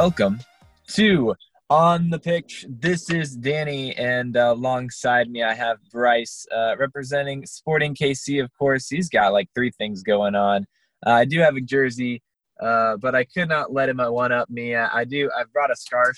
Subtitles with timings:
[0.00, 0.40] welcome
[0.86, 1.34] to
[1.68, 2.64] On the Pitch.
[2.70, 8.50] This is Danny, and uh, alongside me, I have Bryce uh, representing Sporting KC, of
[8.58, 8.88] course.
[8.88, 10.66] He's got like three things going on.
[11.06, 12.22] Uh, I do have a jersey,
[12.62, 14.74] uh, but I could not let him one up me.
[14.74, 16.16] I, I do, I brought a scarf.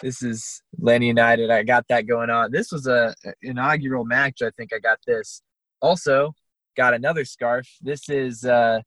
[0.00, 1.50] This is Lenny United.
[1.50, 2.52] I got that going on.
[2.52, 4.42] This was a inaugural match.
[4.42, 5.40] I think I got this.
[5.80, 6.34] Also,
[6.76, 7.66] got another scarf.
[7.80, 8.80] This is uh,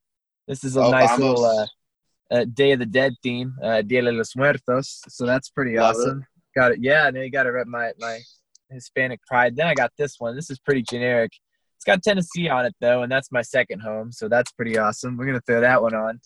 [0.48, 1.68] this is a Oh, nice little
[2.32, 5.02] uh, Day of the Dead theme, uh, Dia de los Muertos.
[5.10, 6.00] So that's pretty Love it.
[6.00, 6.26] awesome.
[6.56, 6.80] Got it.
[6.82, 8.20] Yeah, and then you got to rep my my
[8.70, 9.56] Hispanic pride.
[9.56, 10.36] Then I got this one.
[10.36, 11.32] This is pretty generic.
[11.76, 14.12] It's got Tennessee on it though, and that's my second home.
[14.12, 15.18] So that's pretty awesome.
[15.18, 16.20] We're gonna throw that one on,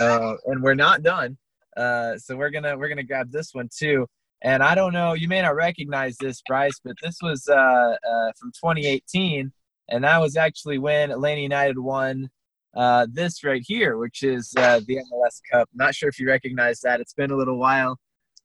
[0.00, 1.38] uh, and we're not done.
[1.76, 4.06] Uh, so we're gonna we're gonna grab this one too.
[4.44, 8.32] And I don't know, you may not recognize this, Bryce, but this was uh, uh,
[8.36, 9.52] from 2018,
[9.88, 12.28] and that was actually when Atlanta United won
[12.74, 15.68] uh, this right here, which is uh, the MLS Cup.
[15.74, 17.00] Not sure if you recognize that.
[17.00, 17.98] It's been a little while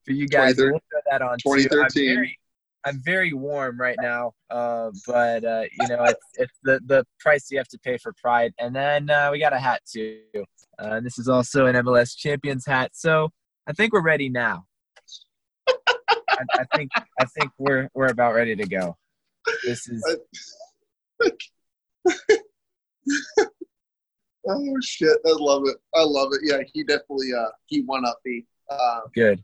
[0.05, 0.55] for you guys.
[0.55, 0.71] 2013.
[0.71, 1.37] We'll throw that on.
[1.89, 2.09] too.
[2.09, 2.39] I'm very,
[2.85, 7.49] I'm very warm right now, uh, but uh, you know it's, it's the the price
[7.51, 8.53] you have to pay for pride.
[8.59, 10.21] And then uh, we got a hat too.
[10.79, 12.91] Uh, this is also an MLS Champions hat.
[12.93, 13.29] So
[13.67, 14.65] I think we're ready now.
[15.67, 18.97] I, I think I think we're we're about ready to go.
[19.63, 20.17] This is
[24.49, 25.17] Oh shit!
[25.25, 25.77] I love it.
[25.93, 26.41] I love it.
[26.43, 28.45] Yeah, he definitely uh he one up me.
[28.69, 29.43] Uh, good.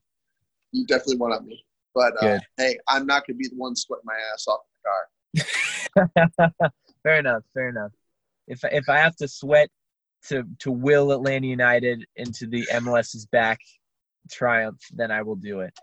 [0.72, 1.64] he definitely one up me.
[1.96, 4.62] But uh, hey, I'm not gonna be the one sweating my ass off
[5.36, 6.72] in the car.
[7.04, 7.44] fair enough.
[7.54, 7.92] Fair enough.
[8.48, 9.69] If if I have to sweat
[10.30, 13.59] to to will Atlanta United into the MLS's back
[14.31, 15.78] triumph, then I will do it.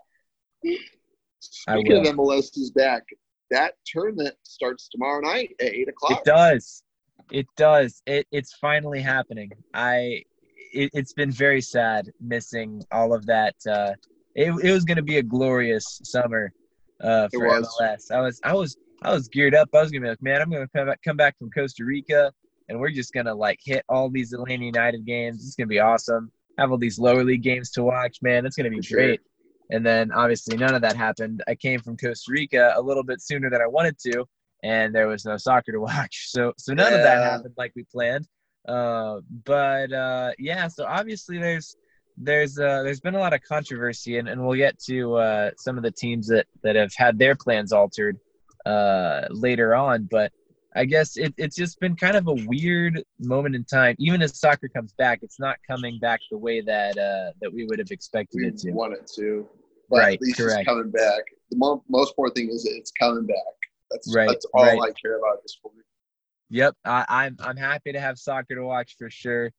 [1.67, 2.27] I Speaking of will.
[2.27, 3.03] MLS is back.
[3.49, 6.19] That tournament starts tomorrow night at eight o'clock.
[6.19, 6.83] It does.
[7.31, 8.01] It does.
[8.05, 9.51] It it's finally happening.
[9.73, 10.23] I
[10.73, 13.55] it, it's been very sad missing all of that.
[13.67, 13.93] Uh,
[14.35, 16.51] it it was going to be a glorious summer
[17.01, 17.77] uh, for was.
[17.79, 18.11] MLS.
[18.11, 19.69] I was I was I was geared up.
[19.73, 22.31] I was gonna be like, man, I'm gonna come back come back from Costa Rica,
[22.69, 25.45] and we're just gonna like hit all these Atlanta United games.
[25.45, 26.31] It's gonna be awesome.
[26.57, 28.45] Have all these lower league games to watch, man.
[28.45, 28.97] It's gonna be For sure.
[28.99, 29.21] great.
[29.71, 31.43] And then obviously none of that happened.
[31.47, 34.25] I came from Costa Rica a little bit sooner than I wanted to,
[34.63, 36.29] and there was no soccer to watch.
[36.29, 38.27] So so none of that happened like we planned.
[38.67, 41.75] Uh, but uh, yeah, so obviously there's
[42.17, 45.77] there's uh, there's been a lot of controversy, and, and we'll get to uh, some
[45.77, 48.19] of the teams that that have had their plans altered
[48.65, 50.07] uh, later on.
[50.09, 50.31] But
[50.75, 53.95] I guess it, it's just been kind of a weird moment in time.
[53.97, 57.65] Even as soccer comes back, it's not coming back the way that uh, that we
[57.65, 58.71] would have expected We it to.
[58.71, 59.47] Want it to,
[59.89, 60.59] but Right, at least correct.
[60.61, 61.21] it's coming back.
[61.49, 63.35] The mo- most important thing is it's coming back.
[63.91, 64.79] That's Right, that's all right.
[64.81, 65.75] I care about this point.
[66.49, 69.51] Yep, I, I'm I'm happy to have soccer to watch for sure.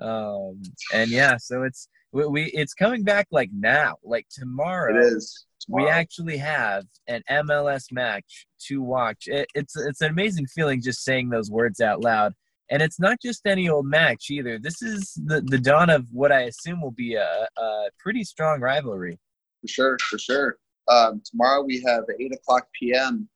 [0.00, 4.96] Um, and yeah, so it's we, we it's coming back like now, like tomorrow.
[4.96, 5.46] It is.
[5.68, 9.24] we actually have an MLS match to watch.
[9.26, 12.32] It, it's it's an amazing feeling just saying those words out loud.
[12.70, 14.58] And it's not just any old match either.
[14.58, 18.60] This is the, the dawn of what I assume will be a, a pretty strong
[18.60, 19.20] rivalry.
[19.60, 20.56] for sure, for sure.
[20.88, 23.28] Um, tomorrow we have eight o'clock p.m.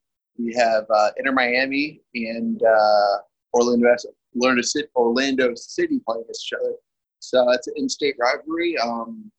[0.42, 3.18] We have uh, Inter Miami and uh,
[3.54, 3.94] Orlando
[4.40, 6.74] Orlando City, Orlando City playing each other.
[7.18, 8.78] So it's an in-state rivalry.
[8.78, 9.30] Um,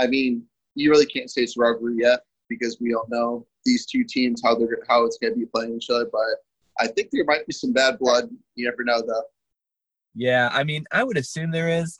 [0.00, 3.86] I mean, you really can't say it's a rivalry yet because we don't know these
[3.86, 6.08] two teams how they're how it's going to be playing each other.
[6.10, 6.20] But
[6.78, 8.28] I think there might be some bad blood.
[8.54, 9.22] You never know, though.
[10.14, 11.98] Yeah, I mean, I would assume there is,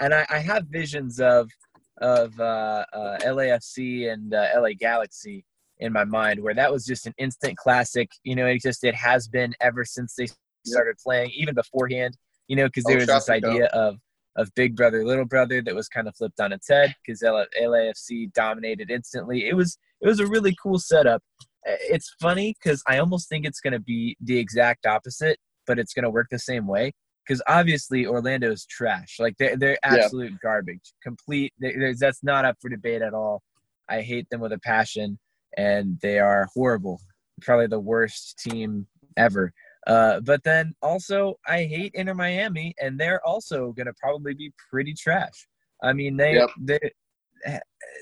[0.00, 1.50] and I, I have visions of
[1.98, 5.44] of uh, uh, LAFC and uh, LA Galaxy
[5.78, 8.10] in my mind, where that was just an instant classic.
[8.22, 10.28] You know, it just it has been ever since they
[10.64, 12.16] started playing, even beforehand.
[12.48, 13.96] You know, because there Oh, was this idea of
[14.36, 18.32] of Big Brother, Little Brother that was kind of flipped on its head because LAFC
[18.32, 19.48] dominated instantly.
[19.48, 21.22] It was it was a really cool setup.
[21.64, 25.94] It's funny because I almost think it's going to be the exact opposite, but it's
[25.94, 26.92] going to work the same way
[27.26, 29.16] because obviously Orlando's trash.
[29.18, 29.94] Like they're they're Yeah.
[29.94, 30.92] absolute garbage.
[31.02, 31.54] Complete.
[31.58, 33.42] there- There's, that's not up for debate at all.
[33.88, 35.18] I hate them with a passion,
[35.56, 37.00] and they are horrible.
[37.42, 38.86] Probably the worst team
[39.16, 39.52] ever.
[39.86, 44.52] Uh, but then also, I hate Inter Miami, and they're also going to probably be
[44.70, 45.46] pretty trash.
[45.82, 46.50] I mean, they Yep.
[46.60, 46.80] they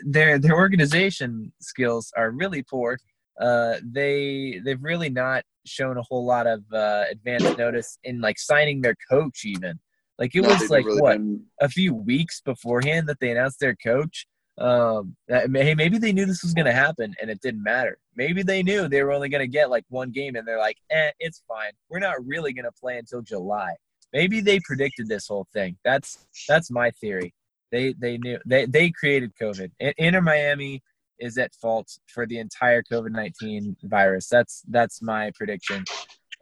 [0.04, 2.98] their their organization skills are really poor.
[3.40, 8.38] Uh, they they've really not shown a whole lot of uh, advance notice in like
[8.38, 9.78] signing their coach even.
[10.18, 13.58] Like it No, was like really what been- a few weeks beforehand that they announced
[13.60, 14.26] their coach.
[14.58, 17.98] Um, that, hey, maybe they knew this was going to happen and it didn't matter.
[18.14, 20.76] Maybe they knew they were only going to get like one game and they're like,
[20.90, 21.72] eh, it's fine.
[21.88, 23.74] We're not really going to play until July.
[24.12, 25.78] Maybe they predicted this whole thing.
[25.84, 27.32] That's that's my theory.
[27.70, 29.70] They they knew they they created COVID.
[29.96, 30.82] Inter Miami
[31.18, 34.28] is at fault for the entire COVID nineteen virus.
[34.28, 35.84] That's that's my prediction.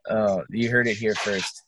[0.08, 1.62] Oh, you heard it here first.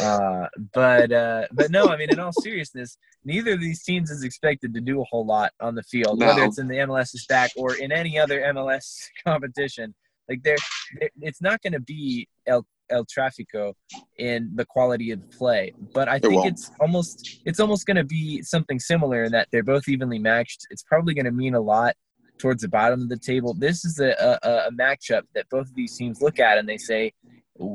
[0.00, 4.24] Uh, but uh, but no, I mean, in all seriousness, neither of these teams is
[4.24, 6.26] expected to do a whole lot on the field, no.
[6.26, 9.94] whether it's in the MLS's back or in any other MLS competition.
[10.28, 10.56] Like they're,
[11.00, 13.74] they're it's not going to be El El Tráfico
[14.18, 18.04] in the quality of play, but I think it it's almost it's almost going to
[18.04, 20.66] be something similar in that they're both evenly matched.
[20.70, 21.94] It's probably going to mean a lot
[22.38, 23.54] towards the bottom of the table.
[23.54, 26.76] This is a, a, a matchup that both of these teams look at and they
[26.76, 27.12] say,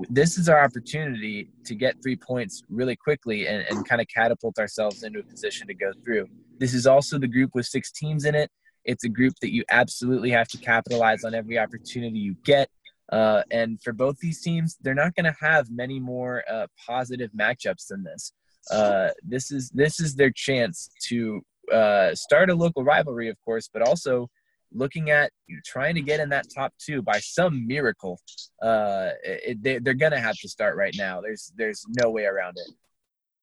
[0.09, 4.59] this is our opportunity to get three points really quickly and, and kind of catapult
[4.59, 6.27] ourselves into a position to go through.
[6.59, 8.49] This is also the group with six teams in it.
[8.85, 12.69] It's a group that you absolutely have to capitalize on every opportunity you get.
[13.11, 17.31] Uh, and for both these teams, they're not going to have many more uh, positive
[17.37, 18.33] matchups than this.
[18.69, 21.41] Uh, this is this is their chance to
[21.73, 24.29] uh, start a local rivalry, of course, but also
[24.73, 25.31] looking at
[25.65, 28.19] trying to get in that top two by some miracle,
[28.61, 31.21] uh, it, they, are going to have to start right now.
[31.21, 32.73] There's there's no way around it.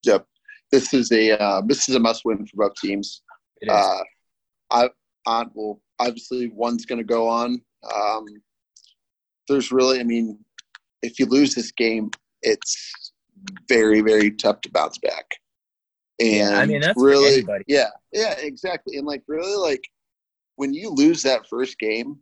[0.05, 0.27] Yep,
[0.71, 3.23] this is a uh, this is a must win for both teams.
[3.69, 4.01] Uh,
[4.71, 4.89] I,
[5.27, 7.61] I well, obviously one's going to go on.
[7.95, 8.25] Um,
[9.49, 10.39] there's really, I mean,
[11.03, 12.11] if you lose this game,
[12.43, 13.13] it's
[13.69, 15.25] very very tough to bounce back.
[16.21, 18.97] And yeah, I mean, that's really, yeah, yeah, exactly.
[18.97, 19.83] And like, really, like,
[20.59, 22.19] when you lose that first game,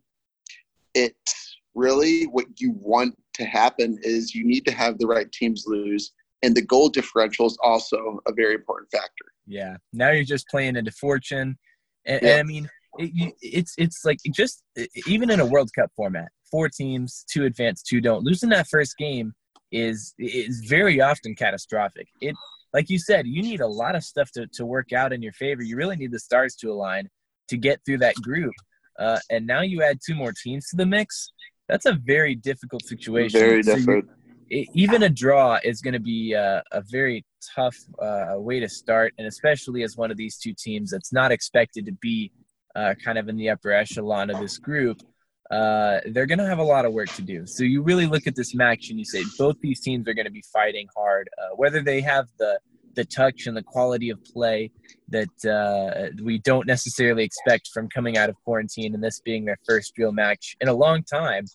[0.93, 5.65] it's really what you want to happen is you need to have the right teams
[5.65, 6.13] lose.
[6.43, 9.25] And the goal differential is also a very important factor.
[9.47, 9.77] Yeah.
[9.91, 11.57] Now you're just playing into fortune.
[12.05, 12.29] And, yeah.
[12.29, 12.69] and I mean,
[12.99, 14.63] it, it's it's like just
[15.07, 18.23] even in a World Cup format, four teams, two advance, two don't.
[18.23, 19.33] Losing that first game
[19.71, 22.07] is is very often catastrophic.
[22.21, 22.35] It
[22.71, 25.33] like you said, you need a lot of stuff to, to work out in your
[25.33, 25.63] favor.
[25.63, 27.09] You really need the stars to align
[27.49, 28.53] to get through that group.
[28.99, 31.31] Uh, and now you add two more teams to the mix.
[31.67, 33.39] That's a very difficult situation.
[33.39, 34.09] Very so different.
[34.49, 39.13] even a draw is going to be a, a very tough uh, way to start,
[39.17, 42.31] and especially as one of these two teams that's not expected to be
[42.75, 45.01] uh, kind of in the upper echelon of this group.
[45.49, 47.45] Uh, they're going to have a lot of work to do.
[47.47, 50.25] So you really look at this match and you say both these teams are going
[50.25, 51.29] to be fighting hard.
[51.37, 52.59] Uh, whether they have the
[52.97, 54.69] the touch and the quality of play
[55.07, 59.59] that uh, we don't necessarily expect from coming out of quarantine and this being their
[59.65, 61.45] first real match in a long time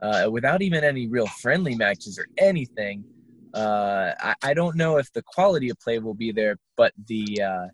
[0.00, 3.04] uh, without even any real friendly matches or anything.
[3.52, 7.42] Uh, I, I, don't know if the quality of play will be there, but the
[7.42, 7.66] uh,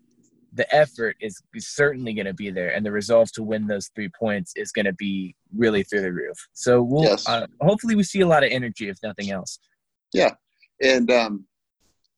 [0.53, 4.09] the effort is, certainly going to be there, and the resolve to win those three
[4.19, 6.37] points is going to be really through the roof.
[6.51, 7.29] So we'll yes.
[7.29, 9.59] Uh, hopefully we see a lot of energy, if nothing else.
[10.11, 10.33] Yeah,
[10.81, 11.45] and um,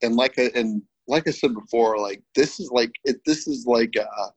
[0.01, 3.65] and like a, and like I said before, like this is like it, this is
[3.65, 4.29] like uh,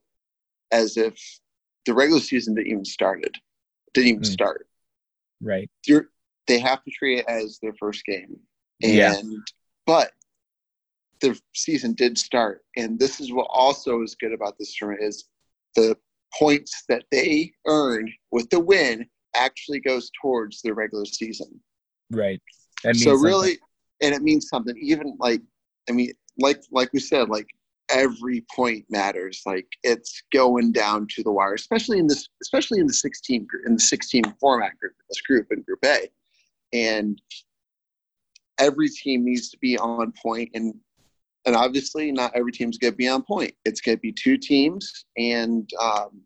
[0.70, 1.18] as if
[1.86, 3.34] the regular season didn't even started,
[3.92, 4.26] didn't even mm.
[4.26, 4.66] start.
[5.42, 5.70] Right.
[5.86, 6.08] You're,
[6.46, 8.36] they have to treat it as their first game,
[8.82, 9.14] and yeah.
[9.86, 10.12] but
[11.20, 15.24] the season did start, and this is what also is good about this tournament is
[15.74, 15.96] the
[16.38, 21.60] points that they earn with the win actually goes towards the regular season.
[22.10, 22.40] Right.
[22.84, 23.58] And so really,
[24.02, 24.76] and it means something.
[24.80, 25.40] Even like,
[25.88, 27.48] I mean, like like we said, like
[27.88, 29.42] every point matters.
[29.46, 33.74] Like it's going down to the wire, especially in this, especially in the 16 in
[33.74, 36.08] the 16 format group, this group in Group A,
[36.72, 37.20] and
[38.58, 40.74] every team needs to be on point and
[41.46, 43.52] and obviously not every team's going to be on point.
[43.64, 46.22] It's going to be two teams, and um,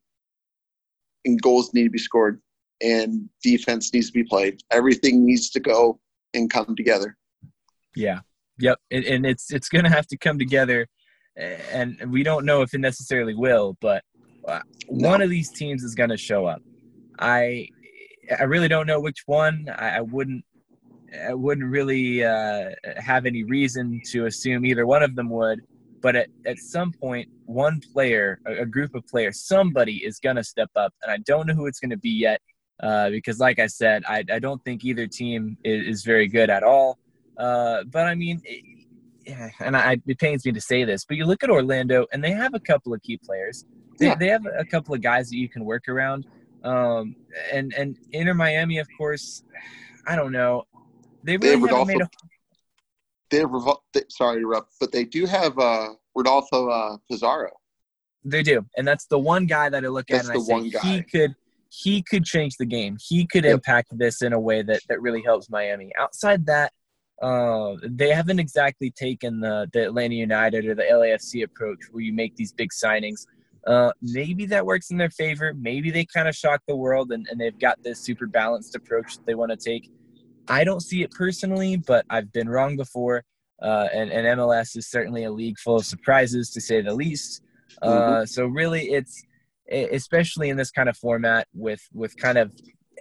[1.25, 2.41] and goals need to be scored,
[2.81, 4.61] and defense needs to be played.
[4.71, 5.99] Everything needs to go
[6.35, 7.17] and come together.
[7.97, 8.21] Yeah,
[8.59, 10.88] Yep, and, and it's it's going to have to come together,
[11.37, 14.03] and we don't know if it necessarily will, but
[14.47, 14.61] uh,
[14.91, 15.11] no.
[15.11, 16.62] one of these teams is going to show up.
[17.19, 17.69] I
[18.38, 19.69] I really don't know which one.
[19.77, 20.45] I, I wouldn't
[21.27, 25.61] I wouldn't really uh, have any reason to assume either one of them would.
[26.00, 30.37] But at, at some point, one player, a, a group of players, somebody is going
[30.37, 30.93] to step up.
[31.03, 32.41] And I don't know who it's going to be yet
[32.81, 36.50] uh, because, like I said, I, I don't think either team is, is very good
[36.50, 36.99] at all.
[37.38, 38.64] Uh, but I mean, it,
[39.61, 42.33] and I, it pains me to say this, but you look at Orlando and they
[42.33, 43.64] have a couple of key players.
[43.99, 44.14] They, yeah.
[44.14, 46.26] they have a couple of guys that you can work around.
[46.64, 47.16] Um,
[47.52, 49.45] and and Inter Miami, of course,
[50.07, 50.64] I don't know.
[51.23, 52.09] They really they have made a.
[53.30, 53.50] They have
[53.92, 57.50] they, sorry to interrupt, but they do have uh, Rodolfo uh, Pizarro.
[58.25, 60.71] They do, and that's the one guy that I look that's at and I say
[60.71, 60.80] guy.
[60.80, 61.35] he could
[61.71, 62.97] he could change the game.
[63.00, 63.54] He could yep.
[63.54, 65.92] impact this in a way that that really helps Miami.
[65.99, 66.73] Outside that,
[67.20, 72.12] uh, they haven't exactly taken the, the Atlanta United or the LAFC approach where you
[72.12, 73.26] make these big signings.
[73.66, 75.52] Uh, maybe that works in their favor.
[75.54, 79.16] Maybe they kind of shock the world and, and they've got this super balanced approach
[79.16, 79.90] that they want to take.
[80.46, 83.25] I don't see it personally, but I've been wrong before.
[83.60, 87.42] Uh, and, and MLS is certainly a league full of surprises, to say the least.
[87.82, 88.25] Uh, mm-hmm.
[88.26, 89.22] So really, it's
[89.70, 92.52] especially in this kind of format with with kind of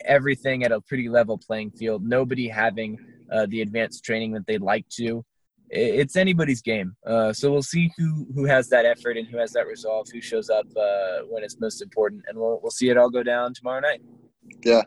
[0.04, 2.04] everything at a pretty level playing field.
[2.04, 2.98] Nobody having
[3.32, 5.24] uh, the advanced training that they'd like to.
[5.70, 6.96] It's anybody's game.
[7.06, 10.22] Uh, so we'll see who who has that effort and who has that resolve, who
[10.22, 13.54] shows up uh, when it's most important, and we'll we'll see it all go down
[13.54, 14.02] tomorrow night.
[14.64, 14.84] Yeah,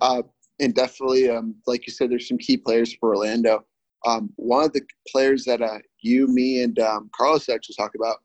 [0.00, 0.22] uh,
[0.60, 3.64] and definitely, um, like you said, there's some key players for Orlando.
[4.06, 8.16] Um, one of the players that uh, you, me, and um, Carlos actually talk about,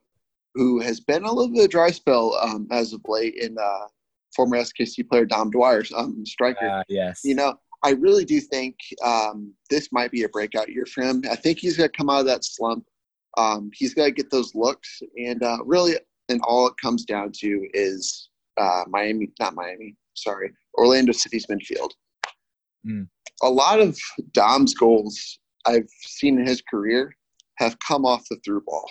[0.56, 3.56] who has been a little bit of a dry spell um, as of late, in
[3.58, 3.86] uh,
[4.36, 6.68] former SKC player Dom Dwyer, um, striker.
[6.68, 7.22] Uh, yes.
[7.24, 11.24] You know, I really do think um, this might be a breakout year for him.
[11.30, 12.86] I think he's going to come out of that slump.
[13.38, 15.96] Um, he's got to get those looks, and uh, really,
[16.30, 21.92] and all it comes down to is uh, Miami, not Miami, sorry, Orlando City's midfield.
[22.86, 23.08] Mm.
[23.42, 23.98] A lot of
[24.34, 27.16] Dom's goals I've seen in his career
[27.58, 28.90] have come off the through ball.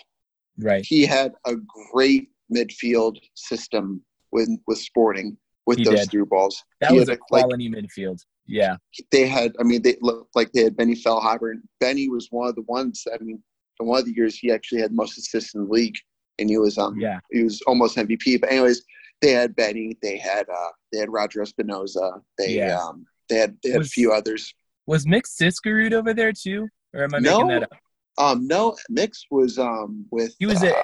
[0.59, 0.85] Right.
[0.87, 1.54] He had a
[1.92, 4.02] great midfield system
[4.33, 5.37] with with Sporting
[5.68, 6.10] with he those did.
[6.10, 6.64] through balls.
[6.80, 8.25] That he was a quality like, midfield.
[8.46, 8.76] Yeah.
[9.12, 11.56] They had, I mean, they looked like they had Benny Feilhaber.
[11.78, 13.42] Benny was one of the ones, I mean,
[13.78, 15.96] in one of the years he actually had most assists in the league
[16.38, 18.40] and he was, um, yeah, he was almost MVP.
[18.40, 18.82] But anyways,
[19.20, 22.22] they had Benny, they had, uh, they had Roger Espinoza.
[22.38, 22.78] They, yeah.
[22.78, 24.54] um, they had, they had was, a few others.
[24.87, 26.66] Was Mix Diskerud over there too?
[26.94, 27.78] Or am I no, making that up?
[28.16, 30.75] Um, no, Mix was, um, with, he was, uh, at,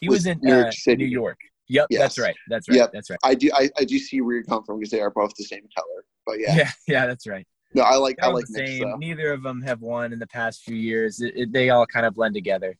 [0.00, 1.04] he was in New York, uh, City.
[1.04, 1.38] New York.
[1.68, 2.00] Yep, yes.
[2.00, 2.36] that's right.
[2.48, 2.76] That's right.
[2.76, 2.90] Yep.
[2.92, 3.18] That's right.
[3.24, 3.50] I do.
[3.54, 6.04] I, I do see where you come from because they are both the same color.
[6.24, 6.56] But yeah.
[6.56, 7.46] Yeah, yeah, that's right.
[7.74, 8.16] No, I like.
[8.18, 8.98] They're I like the same.
[8.98, 11.20] Neither of them have won in the past few years.
[11.20, 12.76] It, it, they all kind of blend together.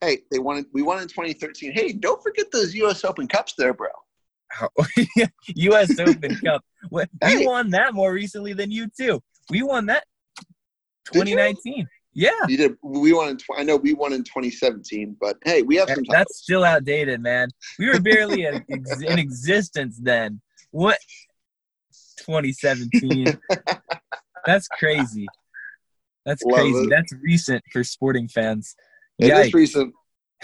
[0.00, 0.64] Hey, they won.
[0.72, 1.72] We won in 2013.
[1.72, 3.04] Hey, don't forget those U.S.
[3.04, 3.88] Open cups, there, bro.
[4.60, 4.86] Oh,
[5.46, 5.98] U.S.
[5.98, 6.62] Open Cup.
[6.90, 7.46] We hey.
[7.46, 9.22] won that more recently than you too.
[9.50, 10.04] We won that
[11.12, 11.86] 2019.
[12.14, 12.76] Yeah, you did.
[12.82, 13.38] We won in.
[13.56, 16.04] I know we won in 2017, but hey, we have some.
[16.04, 16.18] Time.
[16.18, 17.48] That's still outdated, man.
[17.78, 20.40] We were barely in, in existence then.
[20.72, 20.98] What?
[22.18, 23.38] 2017.
[24.46, 25.26] That's crazy.
[26.26, 26.78] That's Love crazy.
[26.78, 26.90] It.
[26.90, 28.74] That's recent for sporting fans.
[29.18, 29.46] It Yikes.
[29.46, 29.94] is recent.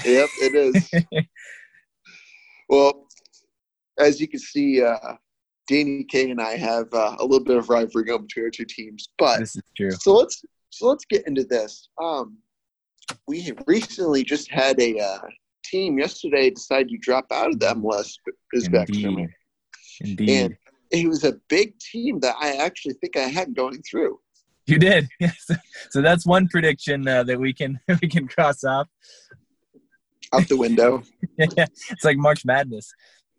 [0.05, 0.91] Yep, it is.
[2.69, 3.09] well,
[3.99, 5.15] as you can see, uh,
[5.67, 8.65] Danny K and I have uh, a little bit of rivalry going between our two
[8.65, 9.09] teams.
[9.19, 9.91] But this is true.
[9.91, 11.89] So let's so let's get into this.
[12.03, 12.39] Um,
[13.27, 15.19] we recently just had a uh,
[15.65, 18.15] team yesterday decide to drop out of the MLS
[18.53, 19.29] Indeed.
[20.01, 20.31] Indeed.
[20.31, 20.57] And
[20.91, 24.19] it was a big team that I actually think I had going through.
[24.67, 25.51] You did, yes.
[25.91, 28.89] So that's one prediction uh, that we can we can cross off.
[30.35, 31.03] Out the window.
[31.39, 32.93] yeah, it's like March Madness.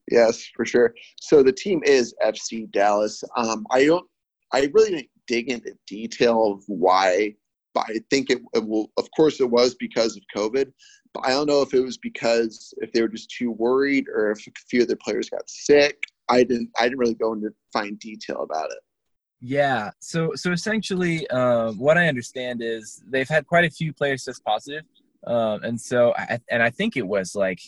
[0.09, 0.95] Yes, for sure.
[1.21, 3.24] So the team is FC Dallas.
[3.38, 4.07] Um, I don't.
[4.51, 7.36] I really didn't dig into detail of why,
[7.74, 8.91] but I think it, it will.
[8.98, 10.71] Of course, it was because of COVID.
[11.13, 14.31] But I don't know if it was because if they were just too worried or
[14.31, 15.98] if a few of their players got sick
[16.29, 18.79] I didn't I didn't really go into fine detail about it.
[19.41, 19.91] Yeah.
[20.00, 24.43] So so essentially, uh, what I understand is they've had quite a few players test
[24.45, 24.83] positive,
[25.27, 27.59] um, and so I, and I think it was like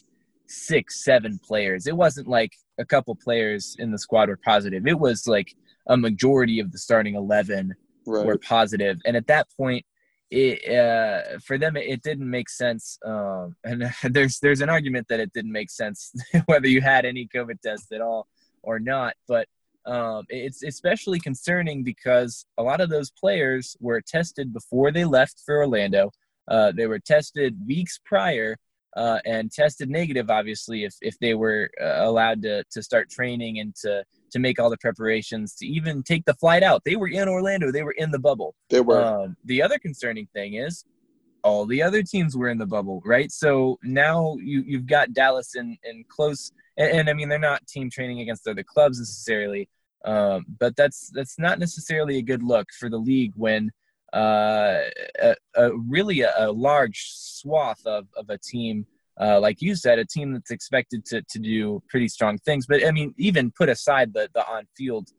[0.48, 1.88] six, seven players.
[1.88, 4.86] It wasn't like a couple players in the squad were positive.
[4.86, 5.56] It was like
[5.88, 7.74] a majority of the starting eleven
[8.06, 8.26] right.
[8.26, 9.86] were positive, and at that point,
[10.30, 12.98] it uh, for them it, it, didn't make sense.
[13.06, 16.14] Um, and there's there's an argument that it didn't make sense
[16.46, 18.28] whether you had any COVID test at all
[18.64, 19.16] or not.
[19.28, 19.48] But
[19.86, 25.42] um, it's especially concerning because a lot of those players were tested before they left
[25.46, 26.12] for Orlando.
[26.48, 28.58] Uh, they were tested weeks prior
[28.96, 33.60] uh, and tested negative, obviously, if, if they were uh, allowed to, to start training
[33.60, 36.84] and to, to make all the preparations to even take the flight out.
[36.84, 38.56] They were in Orlando, they were in the bubble.
[38.70, 39.02] They were.
[39.02, 40.86] Um, the other concerning thing is
[41.44, 43.32] all the other teams were in the bubble, right?
[43.32, 47.66] So now you, you've got Dallas in, in close and, and I mean they're not
[47.68, 49.70] team training against other clubs necessarily,
[50.06, 53.72] um, but that's that's not necessarily a good look for the league when
[54.14, 54.82] uh,
[55.22, 58.86] a, a really a, a, large swath of, of a team,
[59.20, 62.65] uh, like you said, a team that's expected to, to do pretty strong things.
[62.65, 65.10] But I mean, even put aside the, the on field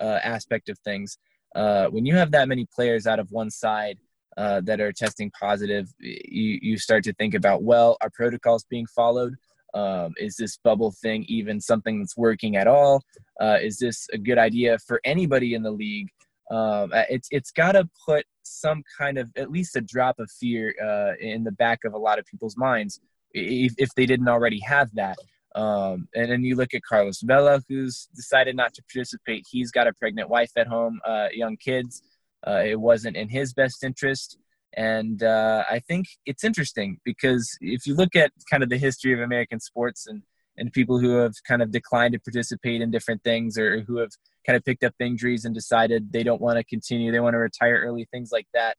[0.00, 1.18] uh, aspect of things,
[1.54, 3.98] uh, when you have that many players out of one side
[4.36, 8.86] uh, that are testing positive, you, you start to think about, well, are protocols being
[8.86, 9.34] followed?
[9.74, 13.02] Um, is this bubble thing even something that's working at all?
[13.40, 16.08] Uh, is this a good idea for anybody in the league?
[16.50, 20.74] Um, it's it's got to put some kind of at least a drop of fear
[20.82, 23.00] uh, in the back of a lot of people's minds
[23.34, 25.16] if, if they didn't already have that.
[25.54, 29.44] Um, and then you look at Carlos Vela, who's decided not to participate.
[29.50, 32.02] He's got a pregnant wife at home, uh, young kids.
[32.46, 34.38] Uh, it wasn't in his best interest.
[34.74, 39.12] And uh, I think it's interesting because if you look at kind of the history
[39.12, 40.22] of American sports and,
[40.56, 44.10] and people who have kind of declined to participate in different things or who have
[44.46, 47.38] kind of picked up injuries and decided they don't want to continue, they want to
[47.38, 48.76] retire early, things like that,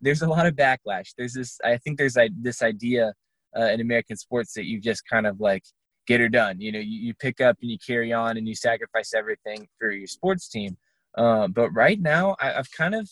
[0.00, 1.14] there's a lot of backlash.
[1.16, 3.14] There's this, I think there's this idea
[3.56, 5.64] uh, in American sports that you just kind of like
[6.06, 6.60] get her done.
[6.60, 9.90] You know, you, you pick up and you carry on and you sacrifice everything for
[9.90, 10.76] your sports team.
[11.16, 13.08] Uh, but right now, I, have kind of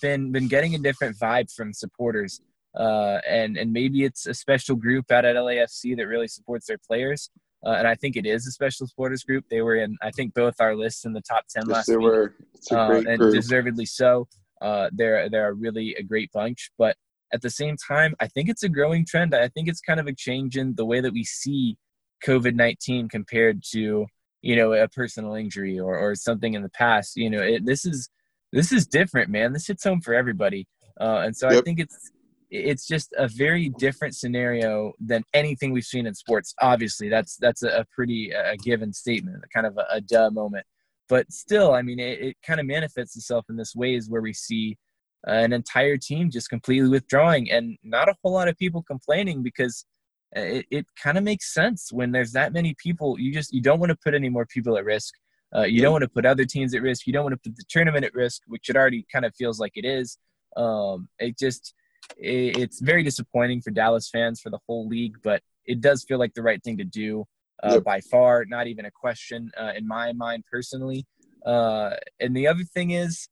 [0.00, 2.42] been been getting a different vibe from supporters,
[2.78, 6.78] uh, and and maybe it's a special group out at LAFC that really supports their
[6.78, 7.30] players.
[7.66, 9.44] Uh, and I think it is a special supporters group.
[9.50, 11.96] They were in, I think, both our lists in the top ten yes, last they
[11.96, 12.04] week.
[12.04, 12.34] were.
[12.70, 13.34] Uh, and group.
[13.34, 14.28] deservedly so.
[14.60, 16.70] Uh, they're they're really a great bunch.
[16.76, 16.96] But
[17.32, 19.34] at the same time, I think it's a growing trend.
[19.34, 21.76] I think it's kind of a change in the way that we see
[22.24, 24.06] COVID nineteen compared to
[24.42, 27.16] you know a personal injury or, or something in the past.
[27.16, 28.08] You know it, this is
[28.52, 29.52] this is different man.
[29.52, 30.66] This hits home for everybody.
[31.00, 31.60] Uh, and so yep.
[31.60, 32.10] i think it's
[32.50, 36.54] it's just a very different scenario than anything we've seen in sports.
[36.60, 40.66] Obviously that's that's a, pretty a given statement kind of a, a duh moment.
[41.08, 44.32] But still i mean it, it kind of manifests itself in this ways where we
[44.32, 44.76] see
[45.24, 49.84] an entire team just completely withdrawing and not a whole lot of people complaining because
[50.32, 53.80] it, it kind of makes sense when there's that many people you just you don't
[53.80, 55.14] want to put any more people at risk.
[55.56, 57.06] Uh, you don't want to put other teams at risk.
[57.06, 59.58] You don't want to put the tournament at risk which it already kind of feels
[59.58, 60.18] like it is.
[60.56, 61.74] Um, it just
[62.16, 66.18] it, it's very disappointing for dallas fans for the whole league but it does feel
[66.18, 67.26] like the right thing to do
[67.62, 67.84] uh, yep.
[67.84, 68.44] by far.
[68.44, 71.06] Not even a question uh, in my mind personally.
[71.44, 71.90] Uh,
[72.20, 73.28] and the other thing is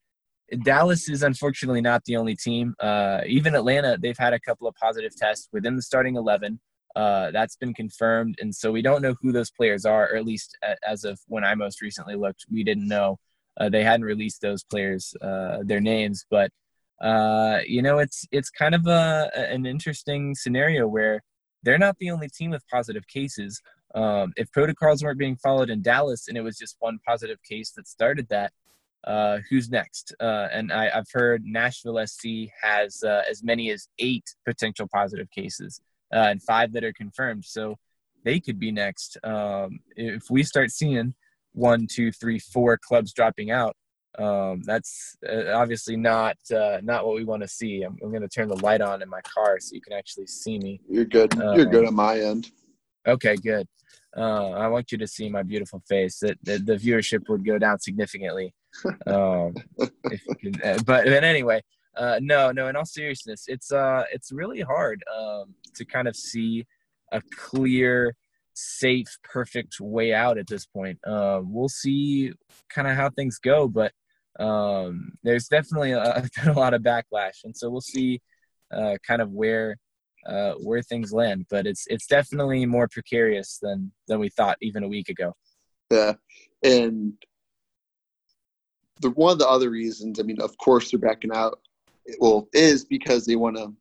[0.62, 2.74] Dallas is unfortunately not the only team.
[2.80, 6.60] Uh, even Atlanta, they've had a couple of positive tests within the starting 11.
[6.94, 10.24] Uh, that's been confirmed, and so we don't know who those players are, or at
[10.24, 10.56] least
[10.86, 13.18] as of when I most recently looked, we didn't know.
[13.58, 16.50] Uh, they hadn't released those players uh, their names, but
[17.00, 21.22] uh, you know, it's it's kind of a an interesting scenario where
[21.62, 23.60] they're not the only team with positive cases.
[23.94, 27.72] Um, if protocols weren't being followed in Dallas and it was just one positive case
[27.72, 28.52] that started that,
[29.06, 30.14] uh, who's next?
[30.20, 35.30] Uh, and I, have heard Nashville SC has uh, as many as eight potential positive
[35.30, 35.80] cases
[36.12, 37.44] uh, and five that are confirmed.
[37.44, 37.76] So
[38.24, 39.16] they could be next.
[39.22, 41.14] Um, if we start seeing
[41.52, 43.76] one, two, three, four clubs dropping out,
[44.18, 47.82] um, that's uh, obviously not uh, not what we want to see.
[47.82, 50.26] I'm, I'm going to turn the light on in my car so you can actually
[50.26, 50.80] see me.
[50.88, 51.34] You're good.
[51.34, 52.50] You're good um, on my end.
[53.06, 53.68] Okay, good.
[54.16, 56.20] Uh, I want you to see my beautiful face.
[56.20, 58.54] That the, the, viewership would go down significantly.
[59.06, 59.54] Um,
[60.40, 61.62] can, uh, but but anyway,
[61.96, 62.68] uh, no, no.
[62.68, 66.66] In all seriousness, it's uh, it's really hard um, to kind of see
[67.12, 68.14] a clear,
[68.54, 70.98] safe, perfect way out at this point.
[71.06, 72.32] Uh, we'll see
[72.68, 73.92] kind of how things go, but
[74.38, 78.20] um, there's definitely a, a, lot of backlash, and so we'll see
[78.72, 79.76] uh, kind of where
[80.26, 81.46] uh, where things land.
[81.48, 85.34] But it's it's definitely more precarious than than we thought even a week ago.
[85.90, 86.14] Yeah,
[86.62, 87.14] and
[89.00, 91.60] the one of the other reasons, I mean, of course they're backing out
[92.18, 93.72] well is because they want to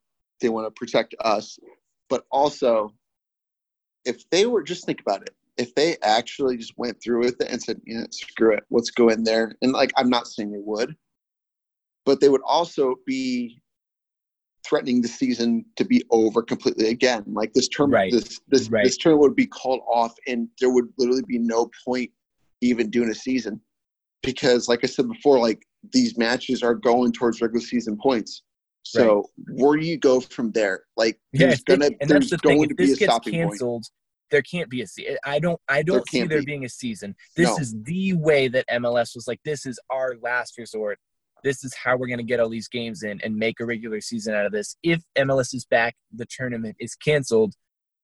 [0.41, 1.59] they want to protect us
[2.09, 2.93] but also
[4.03, 7.49] if they were just think about it if they actually just went through with it
[7.49, 10.51] and said you know, screw it let's go in there and like i'm not saying
[10.51, 10.95] they would
[12.05, 13.61] but they would also be
[14.67, 18.11] threatening the season to be over completely again like this term right.
[18.11, 18.83] this this right.
[18.83, 22.09] this term would be called off and there would literally be no point
[22.61, 23.61] even doing a season
[24.23, 28.43] because like i said before like these matches are going towards regular season points.
[28.83, 29.57] So right.
[29.57, 30.83] where do you go from there?
[30.95, 32.69] Like yeah, there's gonna there's the going thing.
[32.69, 33.89] to be a stopping canceled, point.
[34.31, 35.17] There can't be a season.
[35.25, 35.59] I don't.
[35.67, 36.45] I don't there see there be.
[36.45, 37.15] being a season.
[37.35, 37.57] This no.
[37.57, 39.39] is the way that MLS was like.
[39.43, 40.99] This is our last resort.
[41.43, 44.01] This is how we're going to get all these games in and make a regular
[44.01, 44.77] season out of this.
[44.81, 47.53] If MLS is back, the tournament is canceled.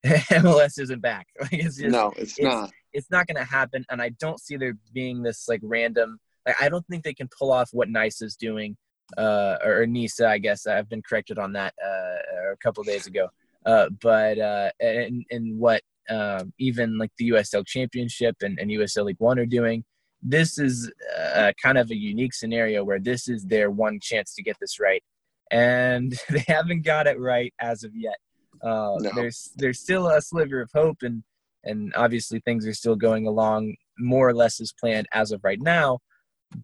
[0.05, 1.27] MLS isn't back.
[1.41, 2.71] Like it's just, no, it's, it's not.
[2.93, 6.61] It's not going to happen, and I don't see there being this like random like,
[6.61, 8.77] I don't think they can pull off what Nice is doing,
[9.17, 10.65] uh, or, Nisa, I guess.
[10.67, 13.29] I've been corrected on that uh, a couple days ago.
[13.65, 19.05] Uh, but uh, in, in what um, even like the USL Championship and, and USL
[19.05, 19.83] League One are doing,
[20.23, 20.91] this is
[21.35, 24.79] uh, kind of a unique scenario where this is their one chance to get this
[24.79, 25.03] right,
[25.51, 28.17] and they haven't got it right as of yet.
[28.63, 29.11] Uh, no.
[29.15, 31.23] There's there's still a sliver of hope, and
[31.63, 35.61] and obviously things are still going along more or less as planned as of right
[35.61, 35.99] now.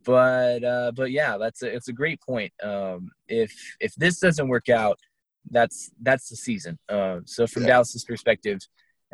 [0.03, 2.51] but uh, but yeah, that's a, it's a great point.
[2.63, 4.99] Um, if if this doesn't work out,
[5.49, 6.77] that's that's the season.
[6.89, 7.69] Uh, so from yeah.
[7.69, 8.59] Dallas's perspective,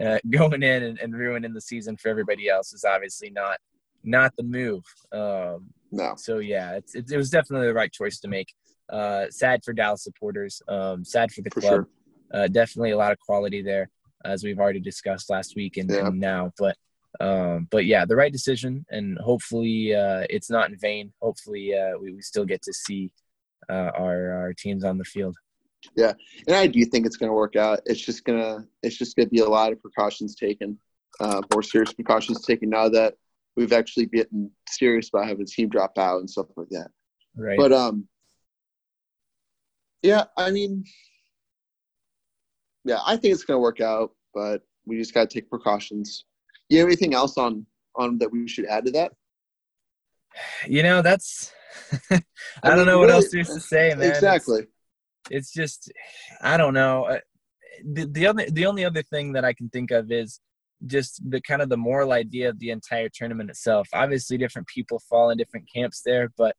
[0.02, 3.58] uh, going in and, and, ruining the season for everybody else is obviously not
[4.04, 4.84] not the move.
[5.12, 6.14] Um, no.
[6.18, 8.54] So yeah, it's, it, it was definitely the right choice to make.
[8.90, 10.62] Uh, sad for Dallas supporters.
[10.68, 11.74] Um, sad for the for club.
[11.74, 11.88] Sure.
[12.34, 13.90] Uh, definitely a lot of quality there,
[14.26, 16.08] as we've already discussed last week and, yeah.
[16.08, 16.52] and now.
[16.58, 16.76] But
[17.20, 21.14] um, but yeah, the right decision, and hopefully uh, it's not in vain.
[21.22, 23.14] Hopefully uh, we, we still get to see
[23.70, 25.38] uh, our our teams on the field.
[25.96, 26.14] Yeah,
[26.48, 27.82] and I do think it's going to work out.
[27.86, 30.80] It's just gonna it's just gonna be a lot of precautions taken,
[31.20, 33.16] uh, more serious precautions taken now that
[33.56, 36.90] we've actually been serious about having a team drop out and stuff like that.
[37.36, 37.58] Right.
[37.58, 38.08] But um,
[40.02, 40.86] yeah, I mean,
[42.86, 46.26] yeah, I think it's going to work out, but we just got to take precautions.
[46.70, 47.66] You have anything else on
[47.96, 49.14] on that we should add to that?
[50.68, 51.52] You know, that's
[52.12, 52.22] I,
[52.64, 54.10] I mean, don't know what really, else there's to say, man.
[54.10, 54.62] Exactly.
[54.62, 54.70] It's,
[55.30, 55.92] it's just
[56.42, 57.06] I don't know.
[57.06, 57.20] Uh,
[57.86, 60.40] the, the other the only other thing that I can think of is
[60.86, 63.88] just the kind of the moral idea of the entire tournament itself.
[63.94, 66.56] Obviously, different people fall in different camps there, but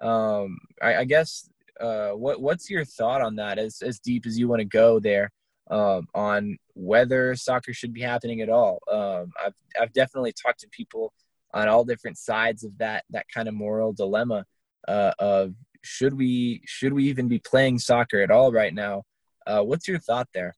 [0.00, 1.48] um, I, I guess
[1.80, 3.58] uh, what what's your thought on that?
[3.58, 5.30] As as deep as you want to go there
[5.70, 8.80] um, on whether soccer should be happening at all.
[8.90, 11.12] Um, I've I've definitely talked to people
[11.54, 14.44] on all different sides of that that kind of moral dilemma
[14.86, 19.04] uh, of should we should we even be playing soccer at all right now?
[19.46, 20.54] Uh, what's your thought there?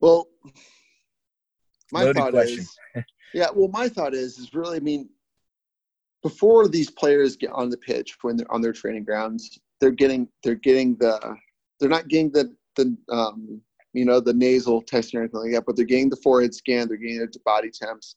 [0.00, 0.26] Well,
[1.92, 2.60] my Loaded thought question.
[2.60, 3.48] is, yeah.
[3.54, 5.08] Well, my thought is is really, I mean,
[6.22, 10.28] before these players get on the pitch when they're on their training grounds, they're getting
[10.42, 11.36] they're getting the
[11.78, 13.60] they're not getting the the um,
[13.92, 16.88] you know the nasal testing or anything like that, but they're getting the forehead scan,
[16.88, 18.16] they're getting their body temps,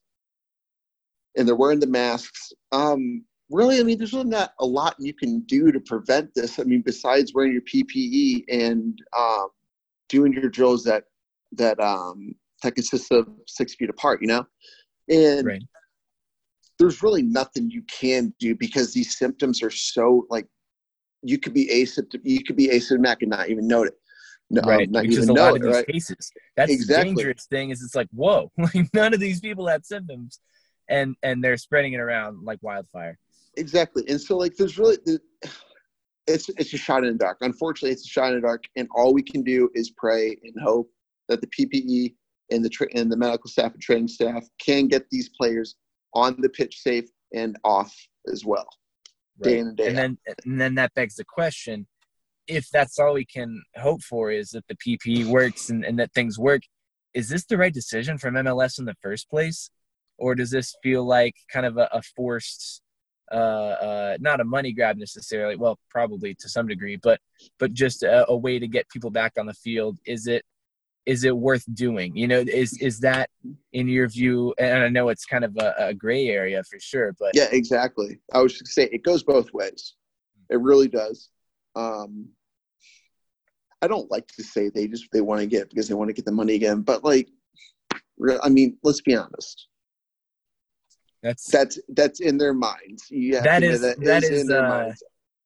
[1.37, 2.53] and they're wearing the masks.
[2.71, 6.59] Um, really, I mean, there's really not a lot you can do to prevent this.
[6.59, 9.49] I mean, besides wearing your PPE and um,
[10.09, 11.05] doing your drills that
[11.53, 14.45] that um, that consists of six feet apart, you know,
[15.09, 15.63] and right.
[16.79, 20.47] there's really nothing you can do because these symptoms are so like
[21.21, 22.21] you could be asymptomatic.
[22.23, 23.93] You could be asymptomatic and not even know it.
[24.49, 25.87] No, um, right, which is a lot of these right?
[25.87, 26.31] cases.
[26.55, 27.09] That's exactly.
[27.09, 27.71] the dangerous thing.
[27.71, 30.39] Is it's like whoa, like none of these people had symptoms,
[30.89, 33.17] and and they're spreading it around like wildfire.
[33.57, 34.97] Exactly, and so like there's really
[36.27, 37.37] it's it's a shot in the dark.
[37.41, 40.53] Unfortunately, it's a shot in the dark, and all we can do is pray and
[40.61, 40.89] hope
[41.27, 42.13] that the PPE
[42.51, 45.75] and the tra- and the medical staff and training staff can get these players
[46.13, 47.93] on the pitch safe and off
[48.31, 48.67] as well
[49.39, 49.49] right.
[49.49, 50.01] day in and day and out.
[50.01, 51.87] then and then that begs the question
[52.47, 56.13] if that's all we can hope for is that the ppe works and, and that
[56.13, 56.61] things work
[57.15, 59.71] is this the right decision from mls in the first place?
[60.17, 62.81] Or does this feel like kind of a, a forced
[63.31, 67.19] uh, uh, not a money grab necessarily well probably to some degree but
[67.57, 69.97] but just a, a way to get people back on the field?
[70.05, 70.43] Is it
[71.05, 72.15] is it worth doing?
[72.15, 73.29] You know is is that
[73.73, 77.15] in your view and i know it's kind of a, a gray area for sure
[77.17, 78.19] but yeah exactly.
[78.33, 79.95] I was just say it goes both ways.
[80.49, 81.29] It really does.
[81.75, 82.29] Um
[83.85, 86.13] i don't like to say they just they want to get because they want to
[86.13, 87.29] get the money again but like
[88.43, 89.67] i mean let's be honest.
[91.23, 93.07] That's that's that's in their minds.
[93.09, 94.93] Yeah that is that, that is, is in their uh,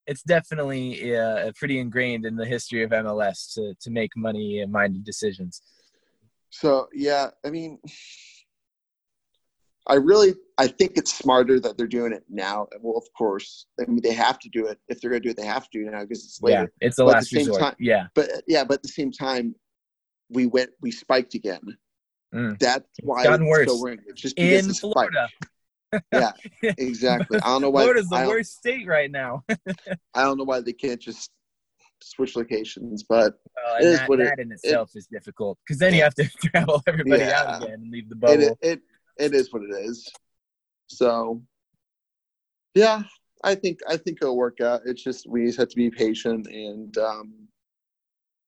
[0.08, 5.06] it's definitely uh, pretty ingrained in the history of MLS to to make money minded
[5.06, 5.62] decisions.
[6.50, 7.80] So yeah, I mean,
[9.90, 12.68] I really I think it's smarter that they're doing it now.
[12.80, 15.32] Well, of course, I mean they have to do it if they're going to do
[15.32, 15.38] it.
[15.38, 16.72] They have to do it now because it's later.
[16.80, 17.60] Yeah, it's the but last the resort.
[17.60, 19.56] Time, yeah, but yeah, but at the same time,
[20.30, 21.62] we went we spiked again.
[22.34, 22.60] Mm.
[22.60, 23.68] That's why it's gotten worse.
[24.08, 25.28] It's just in Florida.
[26.14, 26.34] Yeah,
[26.78, 27.40] exactly.
[27.42, 27.82] I don't know why.
[27.82, 29.44] Florida's the worst state right now.
[30.14, 31.32] I don't know why they can't just
[32.04, 35.58] switch locations, but well, it is that, what that it, in itself it, is difficult
[35.66, 38.40] because then you have to travel everybody yeah, out again and leave the bubble.
[38.40, 38.82] It, it
[39.20, 40.10] it is what it is.
[40.88, 41.42] So,
[42.74, 43.04] yeah,
[43.44, 44.82] I think I think it'll work out.
[44.86, 47.34] It's just we just have to be patient and um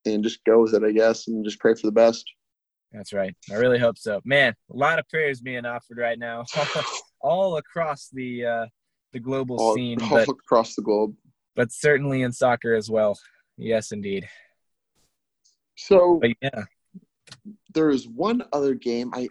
[0.04, 2.24] and just go with it, I guess, and just pray for the best.
[2.92, 3.34] That's right.
[3.50, 4.20] I really hope so.
[4.24, 6.44] Man, a lot of prayers being offered right now.
[7.22, 8.66] all across the uh,
[9.12, 11.14] the global all, scene, all but, across the globe,
[11.56, 13.18] but certainly in soccer as well.
[13.56, 14.28] Yes, indeed.
[15.76, 16.64] So, but yeah,
[17.72, 19.10] there is one other game.
[19.14, 19.28] I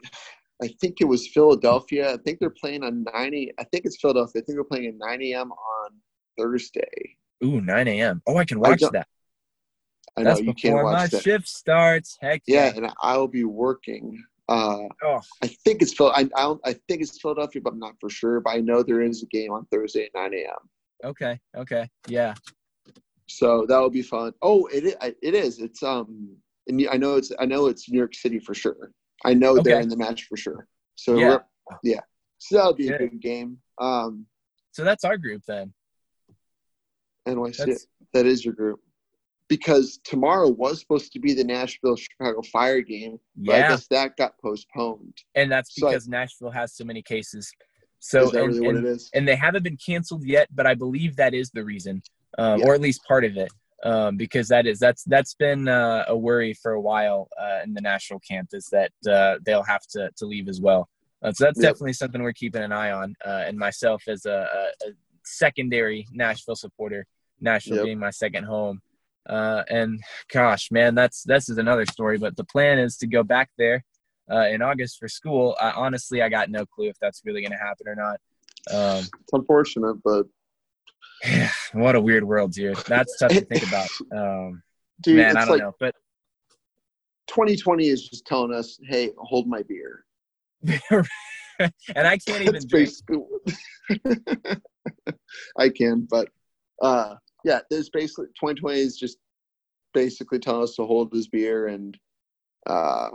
[0.61, 2.13] I think it was Philadelphia.
[2.13, 3.51] I think they're playing on 90.
[3.59, 4.41] I think it's Philadelphia.
[4.41, 5.51] I think they're playing at 9 a.m.
[5.51, 5.91] on
[6.37, 7.17] Thursday.
[7.43, 8.21] Ooh, 9 a.m.
[8.27, 9.07] Oh, I can watch I that.
[10.17, 11.23] I know That's you can't watch my that.
[11.23, 12.17] shift starts.
[12.21, 12.65] Heck yeah.
[12.65, 15.21] yeah, and I'll be working Uh, Oh.
[15.41, 16.11] I think it's Phil.
[16.11, 16.61] I, I don't.
[16.65, 18.41] I think it's Philadelphia, but I'm not for sure.
[18.41, 20.69] But I know there is a game on Thursday at 9 a.m.
[21.03, 21.39] Okay.
[21.57, 21.89] Okay.
[22.07, 22.33] Yeah.
[23.27, 24.33] So that will be fun.
[24.41, 25.59] Oh, it it is.
[25.59, 26.35] It's um,
[26.67, 28.91] and I know it's I know it's New York City for sure.
[29.25, 30.67] I know they're in the match for sure.
[30.95, 31.39] So Yeah.
[31.83, 31.99] yeah.
[32.39, 33.21] So that'll be a Good.
[33.21, 33.59] game.
[33.77, 34.25] Um,
[34.71, 35.73] So that's our group then.
[37.27, 37.57] NYC.
[37.65, 38.79] That's That is your group.
[39.47, 44.15] Because tomorrow was supposed to be the Nashville Chicago Fire game, but I guess that
[44.17, 45.17] got postponed.
[45.35, 47.51] and that's so I- because Nashville has so many cases.
[47.99, 49.09] So and, really what and, it is?
[49.13, 52.01] and they haven't been canceled yet, but I believe that is the reason,
[52.39, 52.65] um, Yeah.
[52.67, 53.51] or at least part of it,
[53.83, 57.73] um, because that is that's that's been uh, a worry for a while uh, in
[57.73, 60.87] the national camp is that uh, they'll have to to leave as well.
[61.23, 61.73] Uh, so that's Yep.
[61.73, 63.15] definitely something we're keeping an eye on.
[63.25, 64.47] Uh, and myself as a,
[64.83, 64.91] a, a
[65.23, 67.05] secondary Nashville supporter,
[67.39, 67.85] Nashville Yep.
[67.85, 68.81] being my second home.
[69.29, 69.99] Uh, and
[70.33, 72.17] gosh, man, that's this is another story.
[72.17, 73.83] But the plan is to go back there
[74.31, 75.55] uh, in August for school.
[75.61, 78.19] I, honestly, I got no clue if that's really going to happen or not.
[78.71, 80.25] Um, It's unfortunate, but
[81.73, 82.77] what a weird world, dude.
[82.87, 83.89] That's tough to think about.
[84.15, 84.63] Um,
[85.01, 85.95] dude, man, I don't like know, but
[87.27, 90.05] 2020 is just telling us, "Hey, hold my beer."
[90.63, 91.07] and
[91.95, 92.59] I can't even.
[95.57, 96.27] I can, but
[96.81, 99.17] uh, yeah, there's basically 2020 is just
[99.93, 101.97] basically telling us to hold his beer and
[102.67, 103.09] uh,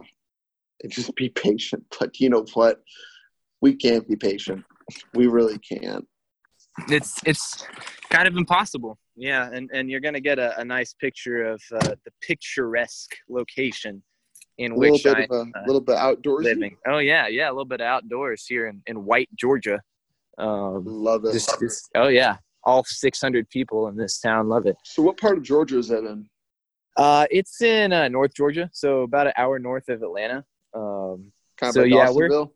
[0.83, 1.85] and just be patient.
[1.99, 2.83] But you know what?
[3.61, 4.65] We can't be patient.
[5.15, 6.07] We really can't.
[6.89, 7.67] It's it's
[8.11, 8.99] kind of impossible.
[9.17, 14.03] Yeah, and and you're gonna get a, a nice picture of uh, the picturesque location
[14.59, 16.45] in A little which bit I of a uh, little bit outdoorsy.
[16.45, 16.77] living.
[16.87, 19.81] Oh yeah, yeah, a little bit outdoors here in, in White, Georgia.
[20.39, 21.33] Um, Love it.
[21.33, 24.77] just, just oh yeah, all 600 people in this town love it.
[24.85, 26.29] so, what part of Georgia is that in?
[26.97, 30.45] Uh, it's in uh, North Georgia, so about an hour north of Atlanta.
[30.75, 32.51] Um, Kind of So, yeah, we're- Dawsonville?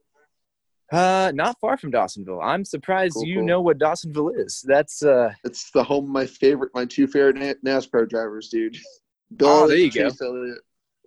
[0.92, 2.42] Uh, not far from Dawsonville.
[2.42, 3.46] I'm surprised Cool, you cool.
[3.46, 4.64] know what Dawsonville is.
[4.66, 8.76] That's uh, It's the home of my favorite, my two favorite Na- NASCAR drivers, dude.
[9.37, 10.11] Bill Oh, there you go.
[10.20, 10.59] Elliott.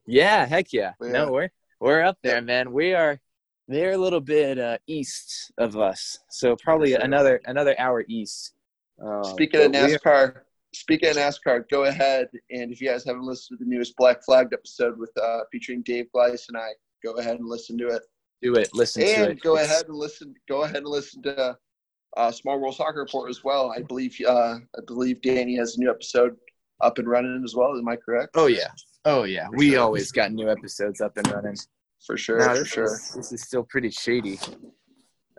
[0.08, 0.94] yeah, heck yeah.
[1.02, 1.12] Yeah.
[1.12, 2.42] No, we're we're up there, Yeah.
[2.42, 2.72] man.
[2.72, 3.20] We are.
[3.68, 8.54] They're a little bit uh, east of us, so probably another another hour east.
[9.02, 10.36] Um, Speaking of but we are- NASCAR,
[10.74, 14.24] speaking of NASCAR, go ahead and if you guys haven't listened to the newest Black
[14.24, 16.70] Flagged episode with uh, featuring Dave Gleiss and I,
[17.04, 18.04] go ahead and listen to it.
[18.44, 18.70] Do it.
[18.74, 19.40] Listen to And it.
[19.42, 20.36] go It's- ahead and listen.
[20.50, 21.58] Go ahead and listen to
[22.18, 23.72] uh, Small World Soccer Report as well.
[23.76, 26.36] I believe uh, I believe Danny has a new episode
[26.82, 27.76] up and running as well.
[27.78, 28.32] Am I correct?
[28.36, 28.70] Oh yeah.
[29.06, 29.48] Oh yeah.
[29.50, 29.80] For We sure.
[29.82, 31.58] always got new episodes up and running.
[32.06, 32.84] for sure, No, for sure.
[32.96, 34.38] is, this is still pretty shady.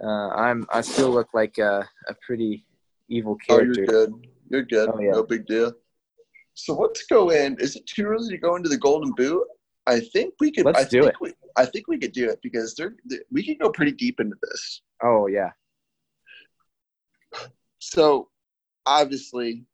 [0.02, 2.64] Uh, I'm I still look like a, a pretty
[3.08, 3.72] evil character.
[3.72, 4.12] Oh, you're good.
[4.50, 4.90] You're good.
[4.92, 5.12] Oh, yeah.
[5.12, 5.72] No big deal.
[6.54, 7.56] So let's go in.
[7.60, 9.44] Is it too early to go into the Golden Boot?
[9.86, 10.64] I think we could.
[10.66, 11.20] Let's I do think it.
[11.20, 14.20] We, I think we could do it because they're, they- we could go pretty deep
[14.20, 14.82] into this.
[15.02, 15.50] Oh yeah.
[17.78, 18.28] So
[18.86, 19.64] obviously,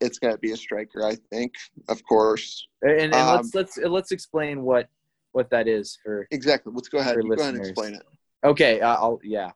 [0.00, 1.04] it's got to be a striker.
[1.04, 1.54] I think,
[1.88, 2.66] of course.
[2.82, 4.88] And, and Um, let's let's let's explain what
[5.32, 6.26] what that is for.
[6.30, 6.72] Exactly.
[6.74, 7.16] Let's go ahead.
[7.16, 8.02] Go ahead and explain it.
[8.44, 8.80] Okay.
[8.80, 9.50] uh, I'll yeah.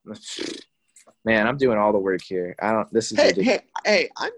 [1.24, 2.56] Man, I'm doing all the work here.
[2.60, 2.92] I don't.
[2.92, 3.60] This is Hey, ridiculous.
[3.84, 4.10] hey, hey!
[4.16, 4.30] I'm.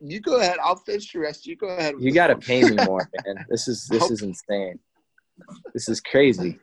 [0.00, 0.56] You go ahead.
[0.62, 1.46] I'll finish the rest.
[1.46, 1.94] You go ahead.
[1.98, 3.44] You got to pay me more, man.
[3.48, 4.78] This is this is insane.
[5.72, 6.58] This is crazy.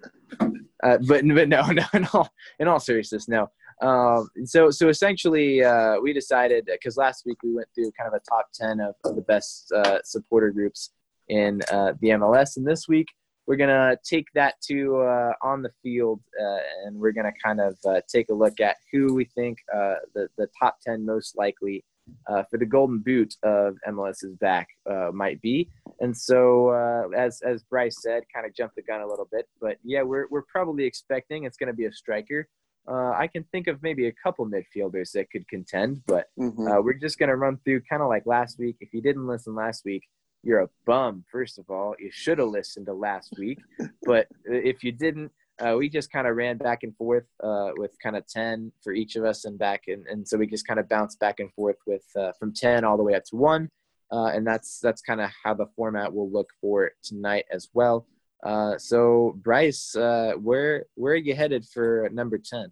[0.84, 2.30] Uh, but but no no in all
[2.60, 3.50] in all seriousness no.
[3.82, 8.14] Um, so so essentially uh, we decided because last week we went through kind of
[8.14, 10.92] a top ten of, of the best uh, supporter groups
[11.30, 13.08] in uh, the MLS, and this week
[13.48, 17.78] we're gonna take that to uh, on the field uh, and we're gonna kind of
[17.86, 21.84] uh, take a look at who we think uh, the the top ten most likely
[22.30, 25.69] uh, for the Golden Boot of MLS's back uh, might be.
[26.00, 29.47] And so, uh, as as Bryce said, kind of jumped the gun a little bit,
[29.60, 32.47] but yeah, we're we're probably expecting it's going to be a striker.
[32.88, 36.67] Uh, I can think of maybe a couple midfielders that could contend, but Mhm.
[36.67, 38.78] uh, we're just going to run through kind of like last week.
[38.80, 40.04] If you didn't listen last week,
[40.43, 41.24] you're a bum.
[41.32, 43.60] First of all, you should have listened to last week,
[44.04, 47.92] but if you didn't, uh, we just kind of ran back and forth uh, with
[48.02, 50.80] kind of 10 for each of us and back and, and so we just kind
[50.80, 53.70] of bounced back and forth with uh, from 10 all the way up to one
[54.12, 58.08] uh, and that's that's kind of how the format will look for tonight as well
[58.44, 62.72] uh, so bryce uh, where where are you headed for number 10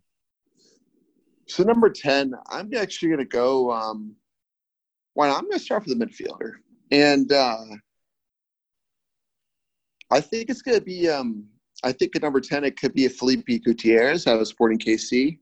[1.48, 3.72] So number ten, I'm actually going to go.
[3.72, 4.16] Um,
[5.16, 5.36] not?
[5.36, 6.52] I'm going to start with the midfielder,
[6.92, 7.32] and
[10.12, 11.10] I think it's going to be.
[11.10, 11.48] Um,
[11.84, 15.40] I think at number ten, it could be a Felipe Gutierrez out of Sporting KC.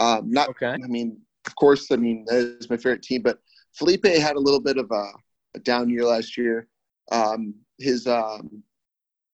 [0.00, 0.48] Um, not.
[0.50, 3.38] okay I mean, of course, I mean that is my favorite team, but
[3.74, 5.10] Felipe had a little bit of a,
[5.56, 6.68] a down year last year.
[7.10, 8.62] Um, his um,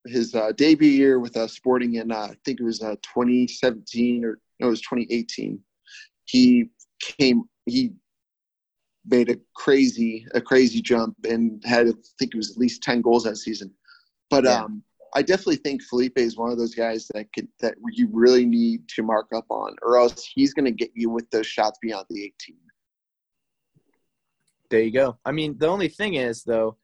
[0.06, 4.24] his uh, debut year with uh, Sporting in uh, I think it was uh, 2017
[4.24, 5.58] or no, it was 2018.
[6.26, 7.92] He came he
[9.06, 13.00] made a crazy a crazy jump and had I think it was at least 10
[13.02, 13.72] goals that season.
[14.30, 14.62] But Yeah.
[14.64, 14.82] um,
[15.16, 18.88] I definitely think Felipe is one of those guys that could that you really need
[18.90, 22.06] to mark up on, or else he's going to get you with those shots beyond
[22.10, 22.56] the 18.
[24.70, 25.18] There you go.
[25.24, 26.76] I mean, the only thing is though,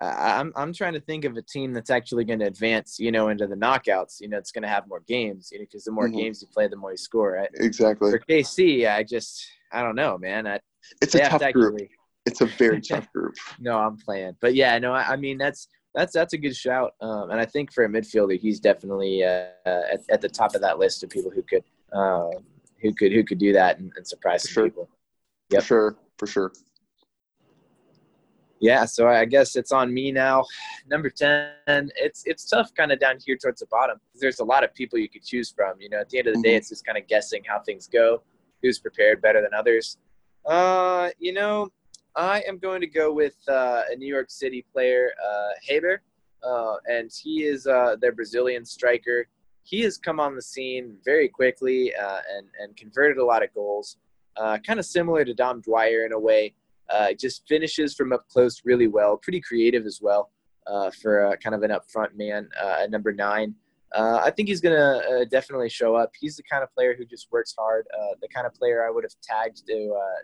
[0.00, 3.28] I'm I'm trying to think of a team that's actually going to advance, you know,
[3.28, 4.20] into the knockouts.
[4.20, 6.16] You know, it's going to have more games, you know, because the more Mhm.
[6.16, 7.50] games you play, the more you score, right?
[7.54, 8.10] Exactly.
[8.10, 10.46] For KC, I just I don't know, man.
[10.46, 10.60] I,
[11.02, 11.74] It's a tough to group.
[11.74, 11.90] actually.
[12.26, 13.34] It's a very tough group.
[13.60, 16.94] No, I'm playing, but yeah, no, I, I mean that's that's that's a good shout,
[17.00, 20.54] um, and I think for a midfielder, he's definitely uh, uh, at, at the top
[20.54, 22.30] of that list of people who could um,
[22.82, 24.64] who could who could do that and, and surprise some Sure.
[24.64, 24.88] people.
[25.50, 25.62] Yep.
[25.62, 25.96] For sure.
[26.18, 26.52] For sure.
[28.58, 30.42] Yeah, so I guess it's on me now.
[30.88, 33.98] Number ten, it's it's tough, kind of down here towards the bottom.
[34.14, 35.78] There's a lot of people you could choose from.
[35.78, 36.58] You know, at the end of the day, Mhm.
[36.58, 38.22] it's just kind of guessing how things go,
[38.62, 39.98] who's prepared better than others.
[40.46, 41.68] Uh, you know,
[42.16, 46.00] I am going to go with uh, a New York City player, uh, Heber,
[46.42, 49.28] uh, and he is uh, their Brazilian striker.
[49.64, 53.52] He has come on the scene very quickly uh, and and converted a lot of
[53.52, 53.98] goals.
[54.36, 56.54] Uh, kind of similar to Dom Dwyer in a way.
[57.18, 59.18] Just finishes from up close really well.
[59.18, 60.30] Pretty creative as well
[61.02, 63.54] for kind of an upfront man at number nine.
[63.94, 66.12] I think he's going to uh, definitely show up.
[66.18, 67.86] He's the kind of player who just works hard.
[68.20, 69.74] The kind of player I would have tagged to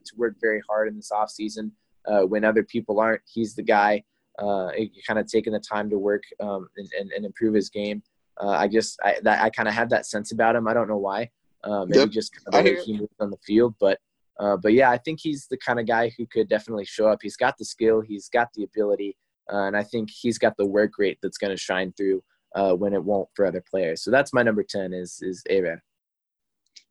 [0.05, 1.72] to work very hard in this offseason
[2.07, 3.23] uh, when other people aren't.
[3.27, 4.05] He's the guy
[4.38, 4.71] uh,
[5.07, 8.03] kind of taking the time to work um, and, and, and improve his game.
[8.41, 10.67] Uh, I just I, that, I kind of had that sense about him.
[10.67, 11.31] I don't know why.
[11.65, 12.11] Uh, maybe Yep.
[12.11, 13.99] just kind of he moves on the field, but
[14.41, 17.21] uh, but yeah, I think he's the kind of guy who could definitely show up.
[17.23, 19.17] He's got the skill, he's got the ability,
[19.53, 22.25] uh, and I think he's got the work rate that's going to shine through
[22.57, 24.03] uh, when it won't for other players.
[24.03, 25.83] So that's my number ten is is Heber.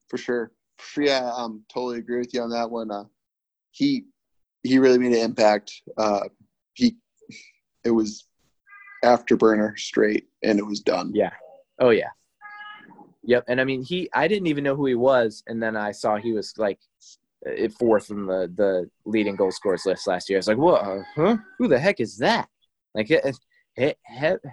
[0.09, 0.51] For sure.
[0.97, 2.91] Yeah, um, totally agree with you on that one.
[2.91, 3.05] Uh,
[3.71, 4.05] he
[4.63, 5.81] he really made an impact.
[5.97, 6.21] Uh,
[6.73, 6.97] he
[7.83, 8.27] it was
[9.03, 11.11] afterburner straight, and it was done.
[11.13, 11.31] Yeah.
[11.79, 12.09] Oh yeah.
[13.23, 13.45] Yep.
[13.47, 16.17] And I mean, he I didn't even know who he was, and then I saw
[16.17, 16.79] he was like
[17.47, 20.37] uh, fourth in the the leading goal scorers list last year.
[20.37, 20.57] I was like?
[20.57, 21.37] Uh, huh?
[21.57, 22.47] Who the heck is that?
[22.93, 23.19] Like, he,
[23.75, 23.93] he,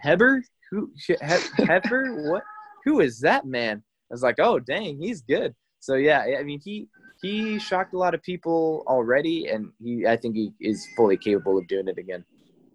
[0.02, 0.42] Heber?
[0.70, 0.90] Who?
[1.06, 1.16] He,
[1.58, 2.30] Heber?
[2.30, 2.42] what?
[2.84, 3.82] Who is that man?
[4.10, 5.54] I was like, oh dang, he's good.
[5.80, 6.88] So yeah, I mean, he
[7.20, 11.58] he shocked a lot of people already, and he I think he is fully capable
[11.58, 12.24] of doing it again.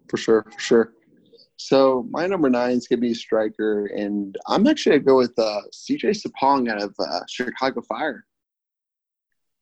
[0.08, 0.92] for sure, for sure.
[1.56, 5.62] So my number nine is gonna be striker, and I'm actually gonna go with uh,
[5.72, 8.26] CJ Sapong out of uh, Chicago Fire.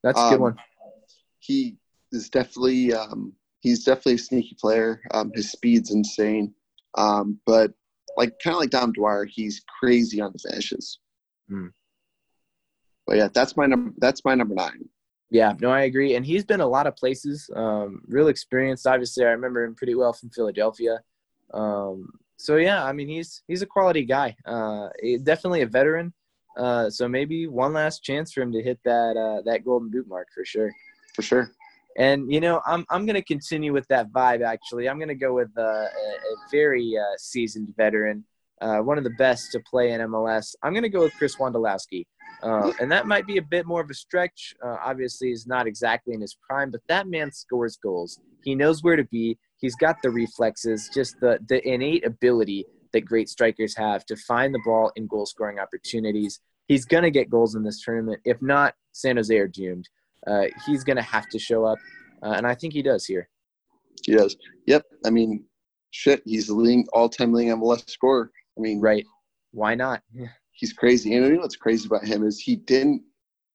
[0.02, 0.56] That's a good Um, one.
[1.38, 1.76] He
[2.12, 5.00] is definitely um, he's definitely a sneaky player.
[5.12, 6.54] Um, his speed's insane,
[6.96, 7.72] um, but
[8.16, 10.98] like kind of like Dom Dwyer, he's crazy on the finishes.
[11.48, 11.68] Hmm.
[13.06, 13.92] But yeah, that's my number.
[13.98, 14.88] That's my number nine.
[15.30, 16.14] Yeah, no, I agree.
[16.14, 17.48] And he's been a lot of places.
[17.56, 18.86] Um, real experienced.
[18.86, 21.00] Obviously, I remember him pretty well from Philadelphia.
[21.54, 24.36] Um, so yeah, I mean, he's he's a quality guy.
[24.44, 24.88] Uh,
[25.22, 26.12] definitely a veteran.
[26.56, 30.06] Uh, so maybe one last chance for him to hit that uh, that golden boot
[30.08, 30.72] mark for sure.
[31.14, 31.50] For sure.
[31.96, 34.42] And you know, I'm I'm gonna continue with that vibe.
[34.42, 38.24] Actually, I'm gonna go with uh, a, a very uh, seasoned veteran,
[38.60, 40.54] uh, one of the best to play in MLS.
[40.62, 42.06] I'm gonna go with Chris Wondolowski,
[42.42, 44.54] uh, and that might be a bit more of a stretch.
[44.64, 48.20] Uh, obviously, he's not exactly in his prime, but that man scores goals.
[48.42, 49.38] He knows where to be.
[49.58, 54.54] He's got the reflexes, just the the innate ability that great strikers have to find
[54.54, 56.40] the ball in goal scoring opportunities.
[56.68, 58.20] He's gonna get goals in this tournament.
[58.24, 59.88] If not, San Jose are doomed
[60.26, 61.78] uh, he's going to have to show up,
[62.22, 63.28] uh, and I think he does here.
[64.04, 64.36] He does.
[64.66, 64.84] Yep.
[65.04, 65.44] I mean,
[65.90, 66.22] shit.
[66.24, 68.30] He's the leading all-time leading MLS scorer.
[68.56, 69.06] I mean, Right?
[69.52, 70.02] Why not?
[70.62, 71.14] he's crazy.
[71.14, 73.02] And you know what's crazy about him is he didn't.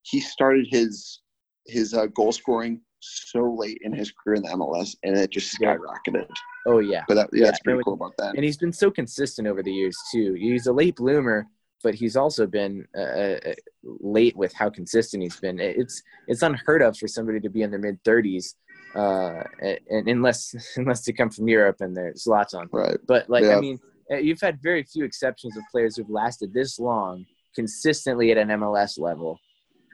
[0.04, 1.22] He started his
[1.66, 5.58] his uh, goal scoring so late in his career in the MLS, and it just
[5.58, 6.28] skyrocketed.
[6.66, 8.36] Oh yeah, But that, yeah, Yeah, that's pretty no, cool about that.
[8.36, 10.34] and he's been so consistent over the years too.
[10.34, 11.48] He's a late bloomer,
[11.84, 13.54] but he's also been uh, uh,
[13.84, 15.60] late with how consistent he's been.
[15.60, 18.56] It's it's unheard of for somebody to be in their mid thirties,
[18.96, 20.42] uh, and unless
[20.78, 22.68] unless they come from Europe and they're Zlatan.
[22.72, 22.98] Right.
[23.08, 23.58] But like, Yeah.
[23.58, 28.32] I mean, uh, you've had very few exceptions of players who've lasted this long consistently
[28.32, 29.40] at an MLS level,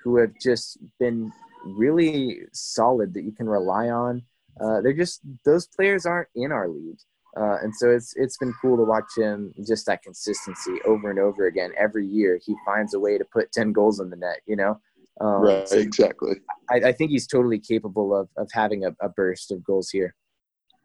[0.04, 1.32] who have just been
[1.66, 4.22] really solid that you can rely on.
[4.60, 7.00] Uh, they're just those players aren't in our league,
[7.38, 11.18] uh, and so it's it's been cool to watch him just that consistency over and
[11.18, 11.72] over again.
[11.78, 14.42] Every year he finds a way to put ten goals in the net.
[14.46, 14.80] You know,
[15.22, 15.68] um, right.
[15.68, 16.36] so Exactly.
[16.70, 20.16] I, I think he's totally capable of of having a, a burst of goals here.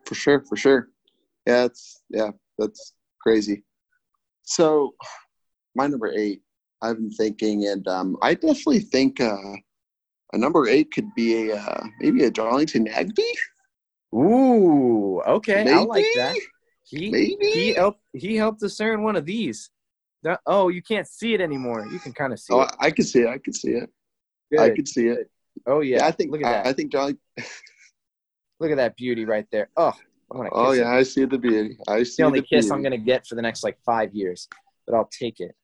[0.04, 0.40] For sure.
[0.48, 0.88] For sure.
[1.46, 1.64] Yeah.
[1.64, 2.30] It's yeah.
[2.58, 3.64] That's crazy.
[4.42, 4.94] So,
[5.74, 6.42] my number eight,
[6.82, 9.36] I've been thinking, and um, I definitely think uh,
[10.32, 13.20] a number eight could be a uh, maybe a Darlington Nagbe.
[14.14, 15.70] Ooh, okay, Maybe?
[15.70, 16.36] I like that.
[16.84, 17.46] He Maybe.
[17.52, 19.70] he helped he helped discern one of these.
[20.22, 21.86] That- oh, you can't see it anymore.
[21.92, 22.70] You can kind of see Oh, it.
[22.80, 23.28] I, can see it.
[23.28, 23.90] I could see it.
[24.58, 24.76] I Good.
[24.76, 25.30] could see it.
[25.66, 25.98] Oh yeah.
[25.98, 26.66] Yeah, I think look at I, that.
[26.66, 27.18] I think Darling.
[28.60, 29.68] look at that beauty right there.
[29.76, 29.92] Oh,
[30.32, 30.78] I want to kiss Oh it.
[30.78, 31.78] yeah, I see the beauty.
[31.88, 32.70] I see It's the only kiss beauty.
[32.72, 34.48] I'm gonna get for the next like five years,
[34.86, 35.54] but I'll take it.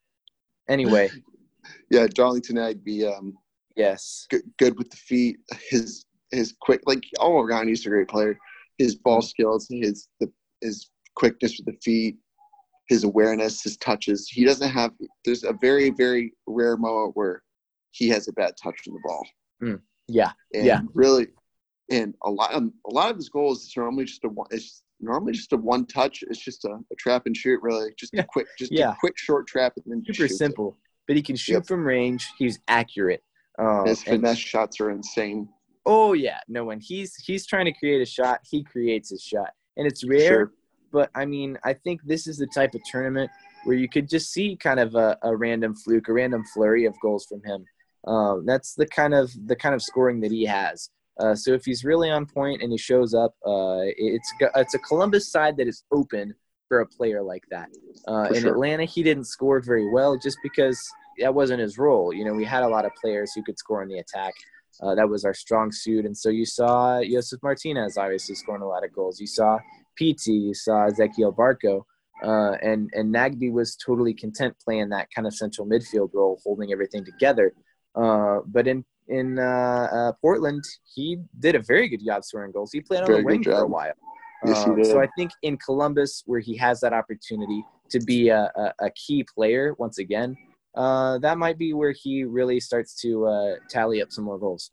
[0.68, 1.10] Anyway,
[1.90, 3.04] Yeah, Darlington Nagbe.
[3.16, 3.36] Um,
[3.76, 4.26] yes.
[4.30, 5.36] good, good with the feet.
[5.70, 8.38] His his quick, like all around, he's a great player.
[8.78, 12.16] His ball skills, his the, his quickness with the feet,
[12.88, 14.28] his awareness, his touches.
[14.28, 14.92] He doesn't have.
[15.24, 17.42] There's a very very rare moment where
[17.92, 19.26] he has a bad touch on the ball.
[20.08, 20.32] Yeah.
[20.52, 20.80] And Yeah.
[20.94, 21.28] really,
[21.90, 24.46] and a lot um, a lot of his goals is normally just a one.
[24.50, 26.22] It's normally just a one touch.
[26.28, 27.60] It's just a, a trap and shoot.
[27.62, 28.22] Really, just Yeah.
[28.22, 28.92] a quick, just Yeah.
[28.92, 30.36] a quick short trap and then Super shoots it.
[30.38, 30.76] simple,
[31.06, 31.66] but he can shoot Yep.
[31.66, 32.26] from range.
[32.38, 33.22] He's accurate.
[33.58, 35.48] Um, His and- finesse shots are insane.
[35.86, 36.64] oh yeah, no.
[36.64, 40.28] When he's he's trying to create a shot, he creates his shot, and it's rare.
[40.28, 40.52] Sure.
[40.92, 43.30] But I mean, I think this is the type of tournament
[43.64, 46.94] where you could just see kind of a, a random fluke, a random flurry of
[47.02, 47.64] goals from him.
[48.06, 50.90] Um, that's the kind of the kind of scoring that he has.
[51.18, 54.78] Uh, so if he's really on point and he shows up, uh, it's it's a
[54.78, 56.34] Columbus side that is open
[56.68, 57.68] for a player like that.
[58.08, 58.52] Uh, in sure.
[58.52, 60.80] Atlanta, he didn't score very well just because
[61.20, 62.12] that wasn't his role.
[62.12, 64.34] You know, we had a lot of players who could score in the attack.
[64.82, 68.66] Uh, that was our strong suit, and so you saw Josef Martinez obviously scoring a
[68.66, 69.20] lot of goals.
[69.20, 69.58] You saw
[69.96, 71.82] Pity, you saw Ezequiel Barco,
[72.24, 76.72] uh, and and Nagbe was totally content playing that kind of central midfield role, holding
[76.72, 77.52] everything together.
[77.94, 79.42] Uh, but in in uh,
[79.92, 80.62] uh, Portland,
[80.94, 82.72] he did a very good job scoring goals.
[82.72, 83.92] He played on Very the wing for a while.
[84.46, 84.84] Yes, Um.
[84.84, 88.90] So I think in Columbus, where he has that opportunity to be a, a, a
[88.90, 90.36] key player once again,
[90.74, 94.70] uh, that might be where he really starts to uh, tally up some more goals.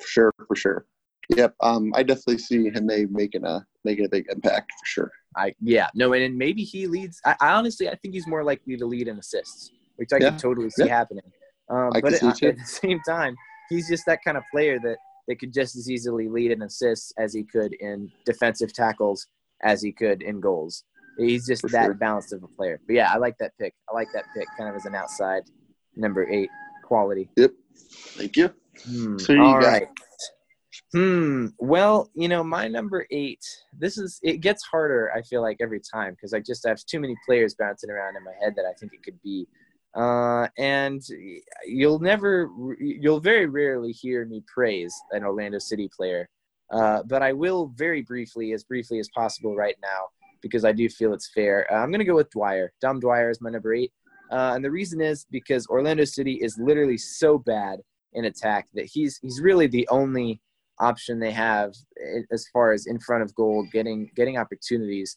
[0.00, 0.86] for sure, for sure.
[1.36, 1.54] Yep.
[1.60, 5.12] Um, I definitely see him making a making a big impact for sure.
[5.36, 7.20] I yeah no, and, and maybe he leads.
[7.24, 10.30] I, I honestly I think he's more likely to lead in assists, which I Yeah.
[10.30, 10.96] can totally see Yeah.
[10.96, 11.24] happening.
[11.68, 13.36] Um, but at, it at the same time,
[13.68, 14.98] he's just that kind of player that
[15.28, 19.26] that could just as easily lead in assists as he could in defensive tackles
[19.62, 20.84] as he could in goals.
[21.18, 21.94] He's just For that sure.
[21.94, 22.80] balanced of a player.
[22.86, 23.74] But yeah, I like that pick.
[23.90, 25.42] I like that pick, kind of as an outside
[25.96, 26.50] number eight
[26.84, 27.28] quality.
[27.36, 27.52] Yep.
[27.76, 28.50] Thank you.
[28.84, 29.18] Hmm.
[29.18, 29.88] So you All right.
[30.92, 31.48] Hmm.
[31.58, 33.40] Well, you know, my number eight.
[33.78, 35.10] This is it gets harder.
[35.12, 38.24] I feel like every time because I just have too many players bouncing around in
[38.24, 39.48] my head that I think it could be.
[39.96, 41.02] Uh, and
[41.66, 46.28] you'll never, you'll very rarely hear me praise an Orlando City player.
[46.70, 50.08] Uh, but I will very briefly, as briefly as possible, right now
[50.42, 51.66] because I do feel it's fair.
[51.72, 52.72] Uh, I'm going to go with Dwyer.
[52.80, 53.92] Dom Dwyer is my number eight.
[54.30, 57.80] Uh, and the reason is because Orlando City is literally so bad
[58.12, 60.40] in attack that he's he's really the only
[60.80, 61.72] option they have
[62.32, 65.16] as far as in front of goal, getting getting opportunities.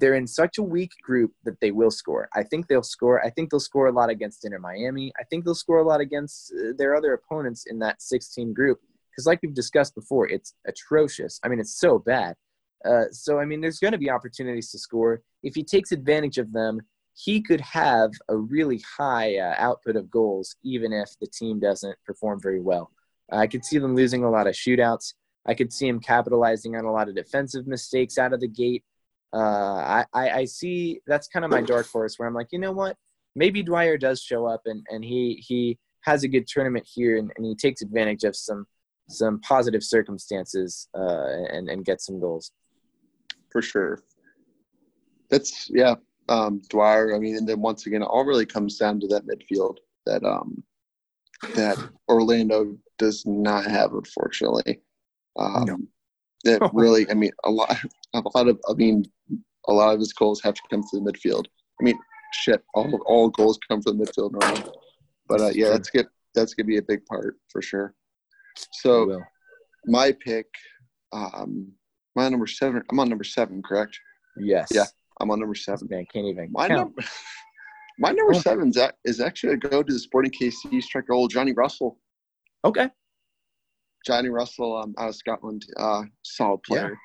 [0.00, 2.28] They're in such a weak group that they will score.
[2.34, 3.24] I think they'll score.
[3.24, 5.12] I think they'll score a lot against Inter Miami.
[5.18, 8.80] I think they'll score a lot against uh, their other opponents in that 16 group.
[9.10, 11.40] Because, like we've discussed before, it's atrocious.
[11.42, 12.36] I mean, it's so bad.
[12.84, 15.22] Uh, so, I mean, there's going to be opportunities to score.
[15.42, 16.80] If he takes advantage of them,
[17.14, 21.98] he could have a really high uh, output of goals, even if the team doesn't
[22.06, 22.92] perform very well.
[23.30, 25.14] I could see them losing a lot of shootouts.
[25.44, 28.84] I could see him capitalizing on a lot of defensive mistakes out of the gate.
[29.32, 29.38] Uh,
[30.02, 32.72] I, I, I see that's kind of my dark horse where I'm like, you know
[32.72, 32.96] what?
[33.36, 37.30] Maybe Dwyer does show up and, and he, he has a good tournament here and,
[37.36, 38.66] and he takes advantage of some
[39.10, 42.52] some positive circumstances uh, and, and gets some goals.
[43.50, 44.00] for sure.
[45.30, 45.94] That's yeah,
[46.28, 47.14] um, Dwyer.
[47.14, 49.76] I mean, and then once again, it all really comes down to that midfield
[50.06, 50.62] that um,
[51.54, 51.76] that
[52.08, 54.80] Orlando does not have, unfortunately.
[55.38, 55.78] Um, No.
[56.44, 57.76] That really, I mean, a lot,
[58.14, 59.04] a lot of, I mean,
[59.68, 61.44] a lot of his goals have to come through the midfield.
[61.80, 61.98] I mean,
[62.32, 64.70] shit, all all goals come from the midfield normally.
[65.28, 66.06] But uh, yeah, that's good.
[66.34, 67.94] That's gonna be a big part for sure.
[68.72, 69.20] So
[69.86, 70.46] my pick,
[71.12, 71.72] um,
[72.16, 72.82] my number seven.
[72.90, 73.98] I'm on number seven, correct?
[74.38, 74.68] Yes.
[74.72, 74.84] Yeah.
[75.20, 75.88] I'm on number seven.
[75.90, 76.80] Man, can't even My count.
[76.96, 77.02] number,
[77.98, 78.38] my number Oh.
[78.40, 81.98] seven is, is actually a go to the Sporting KC striker, old Johnny Russell.
[82.64, 82.88] Okay.
[84.06, 86.96] Johnny Russell, um, out of Scotland, uh, solid player.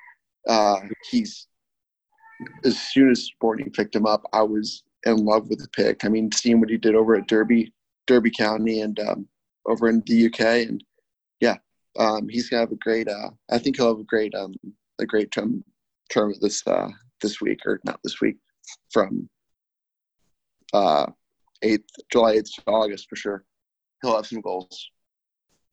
[0.48, 0.80] Uh,
[1.10, 1.46] he's
[2.64, 6.04] as soon as Sporting picked him up, I was in love with the pick.
[6.04, 7.72] I mean, seeing what he did over at Derby,
[8.06, 9.28] Derby County, and um,
[9.66, 10.82] over in the UK, and
[11.40, 11.56] yeah,
[11.98, 13.08] um, he's gonna have a great.
[13.08, 14.54] Uh, I think he'll have a great, um,
[15.00, 15.62] a great term
[16.10, 16.88] term this uh,
[17.20, 18.36] this week or not this week
[18.92, 19.28] from
[20.72, 21.06] uh,
[21.62, 23.44] 8th, July 8th to August for sure.
[24.02, 24.90] He'll have some goals.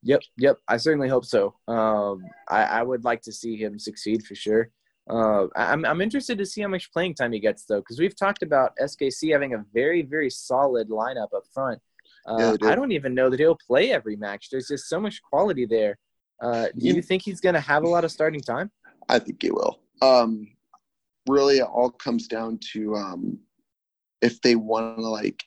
[0.04, 0.58] Yep, yep.
[0.68, 1.56] I certainly hope so.
[1.68, 4.72] Um, I, I would like to see him succeed for sure.
[5.10, 8.16] Uh, I'm I'm interested to see how much playing time he gets though, because we've
[8.16, 11.80] talked about SKC having a very very solid lineup up front.
[12.28, 14.50] Uh, yeah, I don't even know that he'll play every match.
[14.50, 15.98] There's just so much quality there.
[16.42, 18.72] Uh, do you think he's going to have a lot of starting time?
[19.10, 19.80] I think he will.
[20.02, 20.48] Um,
[21.28, 23.40] really, it all comes down to um,
[24.22, 25.44] if they want to like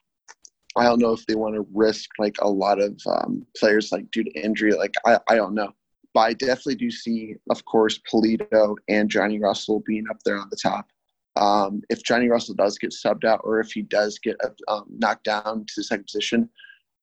[0.77, 4.11] I don't know if they want to risk like a lot of um, players like
[4.11, 4.73] due to injury.
[4.73, 5.73] Like I, I don't know,
[6.15, 10.49] but I definitely do see, of course, Pulido and Johnny Russell being up there on
[10.51, 10.89] the top.
[11.37, 14.37] Um, if Johnny Russell does get subbed out, or if he does get
[14.69, 16.49] um, knocked down to the second position,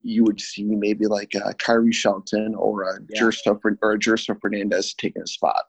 [0.02, 3.22] you would see maybe like a Khiry Shelton or a yeah.
[3.22, 5.64] Gerso or a Gerso Fernandez taking a spot.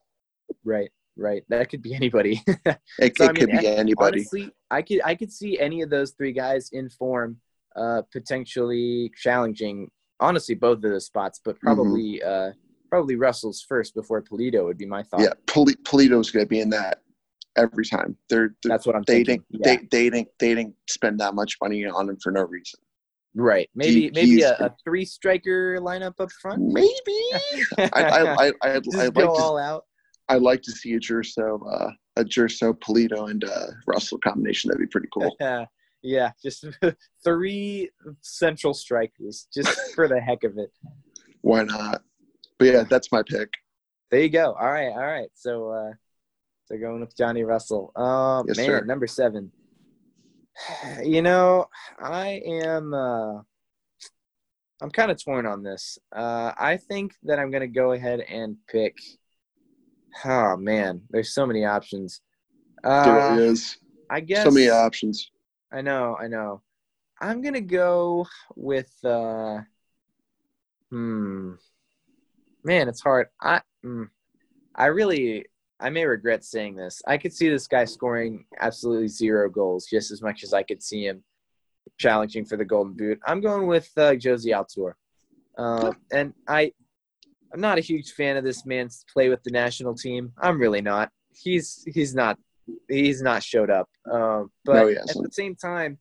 [0.64, 1.44] Right, right.
[1.50, 2.42] That could be anybody.
[2.48, 4.20] it, so, it could mean, be anybody.
[4.20, 7.38] Honestly, I could I could see any of those three guys in form
[7.76, 9.90] uh, potentially challenging.
[10.20, 11.68] Honestly, both of those spots, but mm-hmm.
[11.68, 12.50] probably mm-hmm.
[12.50, 12.54] uh,
[12.90, 15.22] probably Russell's first before Pulido would be my thought.
[15.22, 17.00] Yeah, Pol- Pulido's going to be in that
[17.58, 18.16] every time.
[18.30, 19.04] They're, they're that's what I'm.
[19.04, 19.60] Didn't, yeah.
[19.64, 22.80] they, they didn't they didn't spend that much money on him for no reason.
[23.36, 23.70] Right.
[23.74, 26.62] Maybe he, maybe a, a, three striker lineup up front.
[26.62, 26.92] Maybe.
[27.78, 29.86] I I I I I'd, I'd go like all to, out.
[30.30, 34.70] I'd like to see a Gerso uh, a Gerso Pulido and uh, Russell combination.
[34.70, 35.36] That'd be pretty cool.
[36.04, 36.66] Yeah, just
[37.24, 37.90] three
[38.22, 40.72] central strikers, just for the heck of it.
[41.42, 42.04] Why not?
[42.60, 43.50] But yeah, that's my pick.
[44.12, 44.54] There you go.
[44.54, 45.30] All right, all right.
[45.34, 45.94] So, uh,
[46.66, 47.92] so going with Johnny Russell.
[47.96, 48.86] Um, yes, man, sir.
[48.86, 49.52] number seven.
[51.04, 51.66] You know,
[52.00, 52.94] I am.
[52.94, 53.40] Uh,
[54.82, 55.98] I'm kind of torn on this.
[56.16, 58.98] Uh, I think that I'm going to go ahead and pick.
[60.26, 62.22] Oh man, there's so many options.
[62.84, 63.78] Uh, there is.
[64.10, 65.32] I guess so many options.
[65.74, 66.62] I know, I know.
[67.20, 69.62] I'm gonna go with uh
[70.92, 71.54] hmm.
[72.64, 73.28] Man, it's hard.
[73.42, 74.08] I mm,
[74.76, 75.46] I really
[75.80, 77.02] I may regret saying this.
[77.08, 80.84] I could see this guy scoring absolutely zero goals just as much as I could
[80.84, 81.24] see him
[81.98, 83.20] challenging for the golden boot.
[83.26, 84.94] I'm going with uh, Jozy Altidore.
[85.58, 86.72] Uh, and I
[87.52, 90.34] I'm not a huge fan of this man's play with the national team.
[90.38, 91.10] I'm really not.
[91.36, 92.38] He's he's not
[92.90, 93.90] he's not showed up.
[94.10, 95.98] Uh, but no, at the same time,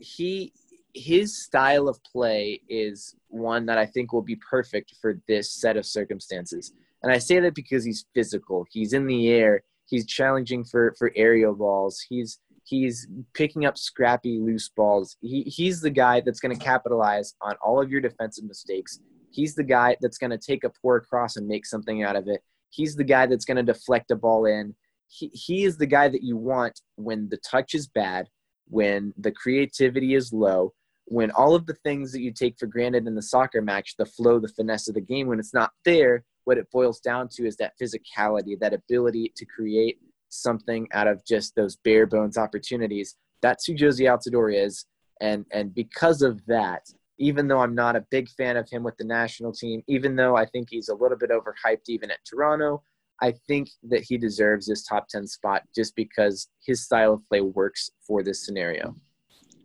[0.00, 0.52] he
[0.94, 5.76] his style of play is one that I think will be perfect for this set
[5.76, 6.72] of circumstances.
[7.02, 8.66] And I say that because he's physical.
[8.70, 9.62] He's in the air.
[9.86, 12.04] He's challenging for for aerial balls.
[12.08, 15.16] He's he's picking up scrappy loose balls.
[15.20, 19.00] He he's the guy that's going to capitalize on all of your defensive mistakes.
[19.30, 22.28] He's the guy that's going to take a poor cross and make something out of
[22.28, 22.42] it.
[22.70, 24.74] He's the guy that's going to deflect a ball in
[25.08, 28.28] he, he is the guy that you want when the touch is bad,
[28.68, 30.72] when the creativity is low,
[31.06, 34.04] when all of the things that you take for granted in the soccer match, the
[34.04, 37.46] flow, the finesse of the game, when it's not there, what it boils down to
[37.46, 39.98] is that physicality, that ability to create
[40.28, 43.16] something out of just those bare bones opportunities.
[43.40, 44.84] That's who Jozy Altidore is.
[45.20, 46.82] And, and because of that,
[47.18, 50.36] even though I'm not a big fan of him with the national team, even though
[50.36, 52.82] I think he's a little bit overhyped even at Toronto,
[53.20, 57.40] I think that he deserves this top 10 spot just because his style of play
[57.40, 58.94] works for this scenario.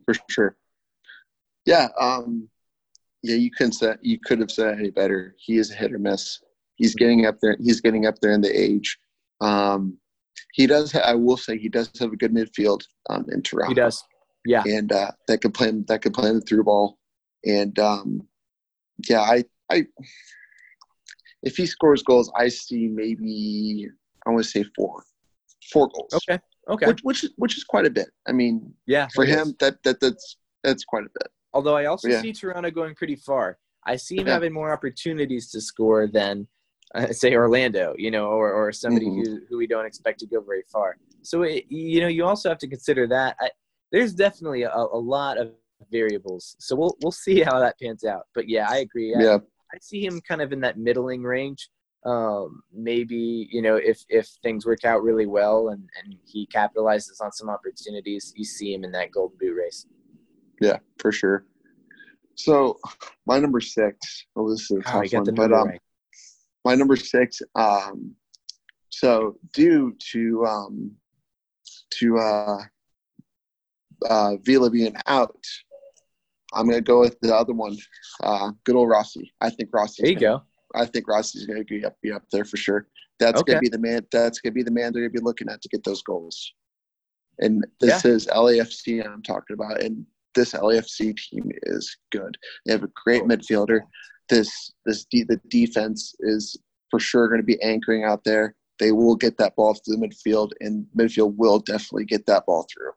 [0.06, 0.58] For sure.
[1.66, 1.89] Yeah.
[1.99, 2.49] Um,
[3.22, 5.36] yeah, you couldn't say, you could have said any better.
[5.38, 6.41] He is a hit or miss.
[6.76, 7.56] He's getting up there.
[7.62, 8.97] He's getting up there in the age.
[9.39, 9.97] Um,
[10.54, 10.91] he does.
[10.91, 13.70] Ha- I will say he does have a good midfield um, in Toronto.
[13.70, 14.04] He does.
[14.45, 14.64] Yeah.
[14.66, 15.86] And uh, that could play him.
[15.88, 16.97] that could play in the through ball.
[17.45, 18.28] And um,
[19.08, 19.86] yeah, I I
[21.44, 23.88] if he scores goals, I see maybe
[24.26, 25.04] I want to say four,
[25.72, 26.14] four goals.
[26.14, 26.39] Okay.
[26.70, 26.86] Okay.
[26.86, 28.10] Which which, which is quite a bit.
[28.28, 29.56] I mean, yeah, for him is.
[29.60, 31.30] that that that's that's quite a bit.
[31.54, 32.22] Although I also yeah.
[32.22, 33.60] see Toronto going pretty far.
[33.86, 34.34] I see him yeah.
[34.34, 36.48] having more opportunities to score than
[36.96, 39.24] uh, say Orlando, you know, or or somebody mm-hmm.
[39.24, 40.96] who who we don't expect to go very far.
[41.22, 43.36] So it, you know, you also have to consider that.
[43.41, 43.50] I,
[43.91, 45.52] there's definitely a, a lot of
[45.91, 46.56] variables.
[46.60, 48.24] So we'll we'll see how that pans out.
[48.34, 49.14] But yeah, I agree.
[49.18, 49.39] Yeah.
[49.74, 51.70] I see him kind of in that middling range.
[52.06, 57.22] Um, maybe you know if if things work out really well and and he capitalizes
[57.22, 59.88] on some opportunities, you see him in that golden boot race.
[60.60, 61.46] Yeah, for sure.
[62.36, 62.78] So
[63.26, 64.26] my number six.
[64.36, 65.82] Well, this is a tough oh, one, but um, right.
[66.66, 67.42] my number six.
[67.56, 68.16] Um,
[68.90, 70.92] so due to um,
[72.00, 72.58] to uh,
[74.10, 75.46] uh, Villa being out,
[76.54, 77.78] I'm going to go with the other one,
[78.22, 79.34] uh, good old Rossi.
[79.41, 80.04] I think Rossi.
[80.04, 80.43] There you gonna, go.
[80.76, 82.88] I think Rossi's going to be up, there for sure.
[83.20, 83.54] That's okay.
[83.54, 84.06] going to be the man.
[84.12, 86.01] That's going to be the man they're going to be looking at to get those
[86.01, 86.54] goals.
[87.39, 88.12] And this yeah.
[88.12, 89.82] is LAFC I'm talking about.
[89.82, 92.38] And this LAFC team is good.
[92.66, 93.82] They have a great midfielder.
[94.30, 96.58] This this de- the defense is
[96.89, 98.56] for sure going to be anchoring out there.
[98.80, 102.66] They will get that ball through the midfield, and midfield will definitely get that ball
[102.74, 102.91] through.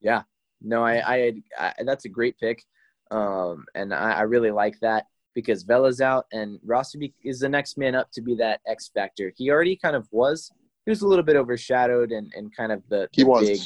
[0.00, 0.22] Yeah,
[0.62, 2.64] no, I, I, I that's a great pick,
[3.10, 7.78] um, and I, I really like that because Vela's out and Rossi is the next
[7.78, 9.32] man up to be that X factor.
[9.36, 10.50] He already kind of was.
[10.86, 13.48] He was a little bit overshadowed and, and kind of the, the He was.
[13.48, 13.60] big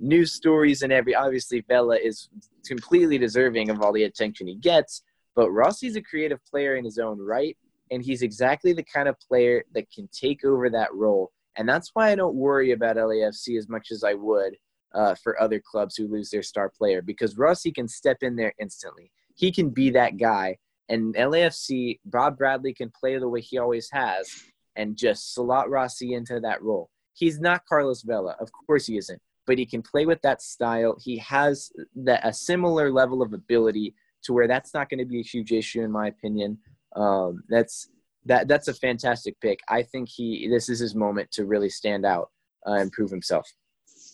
[0.00, 1.14] news stories and every.
[1.14, 2.28] Obviously, Vela is
[2.66, 5.02] completely deserving of all the attention he gets,
[5.34, 7.56] but Rossi's a creative player in his own right,
[7.90, 11.32] and he's exactly the kind of player that can take over that role.
[11.56, 14.56] And that's why I don't worry about LAFC as much as I would
[14.94, 18.54] uh, for other clubs who lose their star player because Rossi can step in there
[18.58, 19.10] instantly.
[19.34, 20.58] He can be that guy.
[20.88, 24.28] And LAFC, Bob Bradley can play the way he always has
[24.76, 26.90] and just slot Rossi into that role.
[27.14, 28.36] He's not Carlos Vela.
[28.40, 29.20] Of course he isn't.
[29.46, 30.96] But he can play with that style.
[31.02, 35.20] He has that a similar level of ability to where that's not going to be
[35.20, 36.58] a huge issue in my opinion.
[36.96, 37.88] Um, that's
[38.26, 39.60] that that's a fantastic pick.
[39.68, 42.30] I think he this is his moment to really stand out
[42.66, 43.52] uh, and prove himself.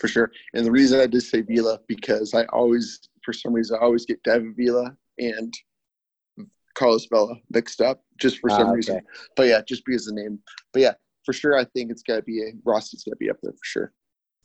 [0.01, 0.31] For sure.
[0.55, 4.07] And the reason I did say Vila because I always, for some reason, I always
[4.07, 5.55] get David Villa and
[6.75, 9.01] Carlos Vela mixed up just for some Ah, reason.
[9.37, 10.39] But yeah, just because the name.
[10.73, 10.95] But yeah,
[11.25, 13.53] for sure, I think it's got to be a Rossi's got to be up there
[13.53, 13.93] for sure.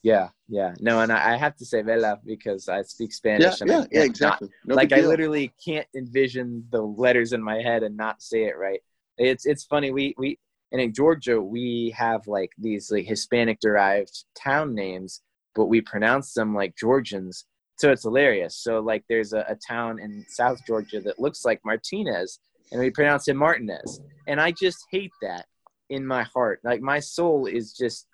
[0.03, 0.73] Yeah, yeah.
[0.79, 3.61] No, and I, I have to say Vela because I speak Yeah, Spanish.
[3.61, 4.49] and I yeah, can't yeah, exactly.
[4.65, 8.57] No like I literally can't envision the letters in my head and not say it
[8.57, 8.81] right.
[9.17, 9.91] It's it's funny.
[9.91, 10.37] We we
[10.71, 15.21] and in Georgia we have like these like Hispanic derived town names,
[15.55, 17.45] but we pronounce them like Georgians.
[17.77, 18.57] So it's hilarious.
[18.57, 22.39] So like there's a, a town in South Georgia that looks like Martinez,
[22.71, 23.99] and we pronounce it Martinez.
[24.27, 25.45] And I just hate that
[25.89, 26.59] in my heart.
[26.63, 28.07] Like my soul is just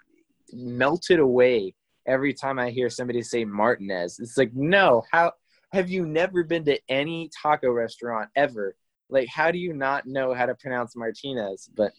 [0.54, 1.74] melted away
[2.06, 4.20] every time I hear somebody say Martinez.
[4.20, 5.34] It's like, no, how
[5.72, 8.76] have you never been to any taco restaurant ever?
[9.10, 11.70] Like, how do you not know how to pronounce Martinez?
[11.76, 11.92] But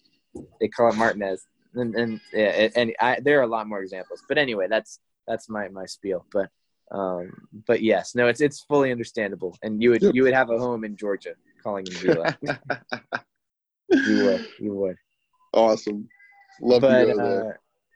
[0.61, 4.23] they call it Martinez, and, and yeah, and I, there are a lot more examples.
[4.29, 6.27] But anyway, that's that's my my spiel.
[6.33, 6.51] But
[6.91, 7.33] um,
[7.67, 10.85] but yes, no, it's it's fully understandable, and you would you would have a home
[10.85, 12.39] in Georgia calling him Vila.
[13.91, 14.97] you would, you would
[15.53, 16.09] awesome.
[16.61, 17.51] Love but there.
[17.51, 17.53] uh,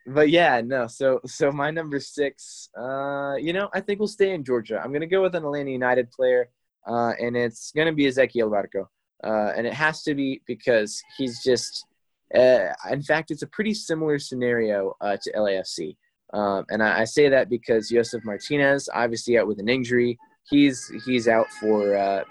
[0.07, 0.87] but yeah, no.
[0.87, 4.81] So so my number six, uh, you know, I think we'll stay in Georgia.
[4.83, 6.49] I'm gonna go with an Atlanta United player,
[6.87, 8.87] uh, and it's gonna be Ezequiel Barco,
[9.25, 11.87] uh, and it has to be because he's just.
[12.35, 15.97] Uh, in fact, it's a pretty similar scenario uh, to LAFC,
[16.33, 20.19] um, and I, I say that because Josef Martinez, obviously out with an injury,
[20.49, 22.25] he's he's out for uh,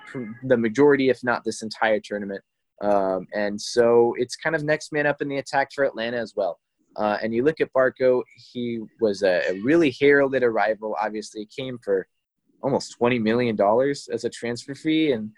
[0.44, 2.42] the majority, if not this entire tournament.
[2.82, 6.34] Um, and so it's kind of next man up in the attack for Atlanta as
[6.36, 6.60] well.
[6.98, 8.24] Uh, and you look at Barco,
[8.54, 10.96] he was a, a really heralded arrival.
[11.02, 12.08] Obviously, came for
[12.62, 13.58] almost $20 million
[14.12, 15.12] as a transfer fee.
[15.12, 15.32] And,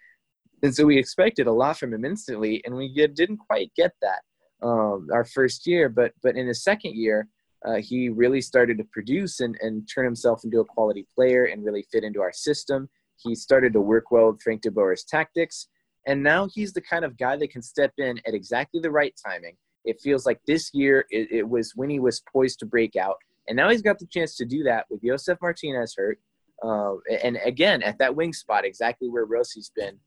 [0.64, 3.92] and so we expected a lot from him instantly, and we get, didn't quite get
[4.02, 4.22] that
[4.62, 5.90] um, our first year.
[5.90, 7.28] But, but in his second year,
[7.66, 11.66] uh, he really started to produce and, and turn himself into a quality player and
[11.66, 12.90] really fit into our system.
[13.24, 15.68] He started to work well with Frank de Boer's tactics.
[16.06, 19.14] And now he's the kind of guy that can step in at exactly the right
[19.26, 19.58] timing.
[19.84, 23.18] It feels like this year it, it was when he was poised to break out.
[23.48, 26.20] And now he's got the chance to do that with Josef Martinez hurt.
[26.64, 29.98] Uh, and again, at that wing spot, exactly where Rossi's been.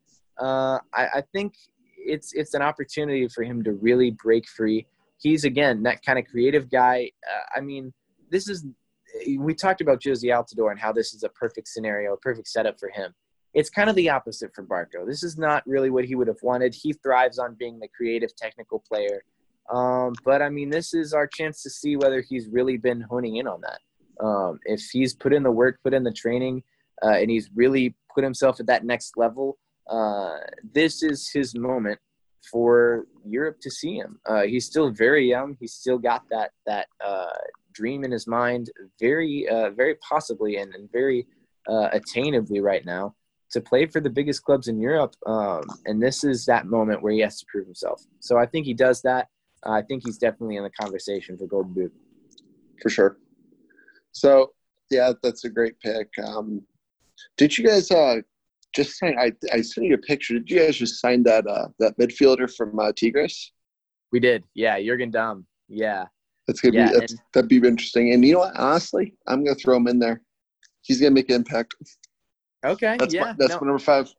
[0.40, 1.54] Uh, I, I think
[1.96, 4.86] it's it's an opportunity for him to really break free.
[5.20, 7.10] He's again that kind of creative guy.
[7.28, 7.92] Uh, I mean,
[8.30, 8.64] this is
[9.38, 12.78] we talked about Jozy Altidore and how this is a perfect scenario, a perfect setup
[12.78, 13.14] for him.
[13.52, 15.04] It's kind of the opposite for Barco.
[15.06, 16.74] This is not really what he would have wanted.
[16.74, 19.24] He thrives on being the creative, technical player.
[19.72, 23.36] Um, but I mean, this is our chance to see whether he's really been honing
[23.36, 24.24] in on that.
[24.24, 26.62] Um, if he's put in the work, put in the training,
[27.04, 29.58] uh, and he's really put himself at that next level,
[29.88, 30.38] uh,
[30.72, 31.98] this is his moment
[32.50, 34.18] for Europe to see him.
[34.26, 35.56] Uh, he's still very young.
[35.60, 37.30] He's still got that that uh,
[37.72, 41.26] dream in his mind, very uh, very possibly and, and very
[41.68, 43.14] uh, attainably right now
[43.50, 45.14] to play for the biggest clubs in Europe.
[45.26, 48.02] Um, and this is that moment where he has to prove himself.
[48.20, 49.28] So I think he does that.
[49.66, 51.92] Uh, I think he's definitely in the conversation for Golden Boot.
[52.80, 53.18] for sure.
[54.12, 54.52] So
[54.90, 56.08] yeah, that's a great pick.
[56.24, 56.62] Um,
[57.36, 58.22] did you guys uh,
[58.74, 60.34] just saying, I I sent you a picture.
[60.34, 63.52] Did you guys just sign that uh, that midfielder from uh, Tigres?
[64.12, 64.80] We did, yeah.
[64.82, 66.06] Jurgen Damm, yeah.
[66.46, 68.12] That's gonna Yeah, be that's, and- that'd be interesting.
[68.12, 68.56] And you know what?
[68.56, 70.22] Honestly, I'm gonna throw him in there.
[70.82, 71.74] He's gonna make an impact.
[72.64, 73.24] Okay, That's yeah.
[73.24, 73.60] my, that's no.
[73.60, 74.12] my number five.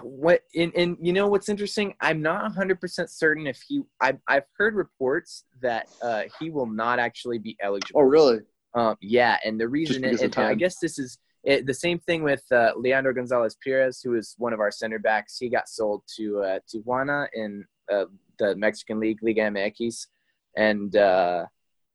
[0.00, 4.44] what and, and you know what's interesting i'm not 100% certain if he I've, I've
[4.56, 8.40] heard reports that uh, he will not actually be eligible Oh really?
[8.74, 12.22] um, yeah and the reason because and, i guess this is it, the same thing
[12.22, 15.38] with uh, Leandro Gonzalez Pirez, who is one of our center backs.
[15.38, 18.04] He got sold to uh, Tijuana in uh,
[18.38, 20.06] the Mexican League, Liga MX,
[20.56, 21.46] and uh,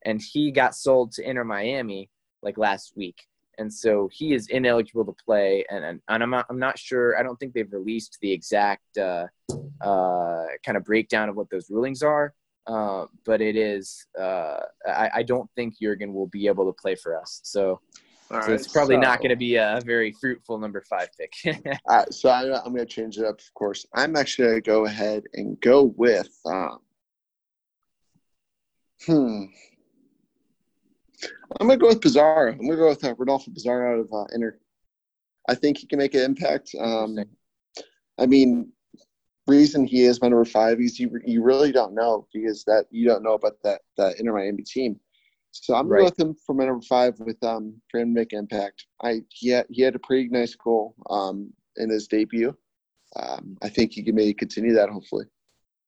[0.06, 2.10] and he got sold to Inter Miami
[2.42, 3.26] like last week,
[3.58, 5.66] and so he is ineligible to play.
[5.70, 7.18] And and, and I'm not I'm not sure.
[7.18, 9.28] I don't think they've released the exact uh,
[9.82, 12.34] uh, kind of breakdown of what those rulings are.
[12.68, 14.06] Uh, but it is.
[14.20, 17.40] Uh, I, I don't think Jurgen will be able to play for us.
[17.44, 17.80] So,
[18.30, 21.34] so right, it's probably so- not going to be a very fruitful number five pick.
[21.88, 23.86] All right, so I, I'm going to change it up, of course.
[23.94, 26.30] I'm actually going to go ahead and go with.
[26.46, 26.80] Um,
[29.06, 29.44] hmm.
[31.60, 32.52] I'm going to go with Pizarro.
[32.52, 34.60] I'm going to go with uh, Rodolfo Pizarro out of uh, Inter.
[35.50, 36.76] I think he can make an impact.
[36.78, 37.18] Um,
[38.18, 38.72] I mean,
[39.48, 43.08] reason he is my number five is you, you really don't know because that you
[43.08, 45.00] don't know about that that Inter Miami team.
[45.64, 46.04] So I'm Right.
[46.04, 48.86] with him for my number five with um him to make impact.
[49.02, 52.56] I he had, he had a pretty nice goal um in his debut.
[53.16, 55.26] Um, I think he can maybe continue that hopefully.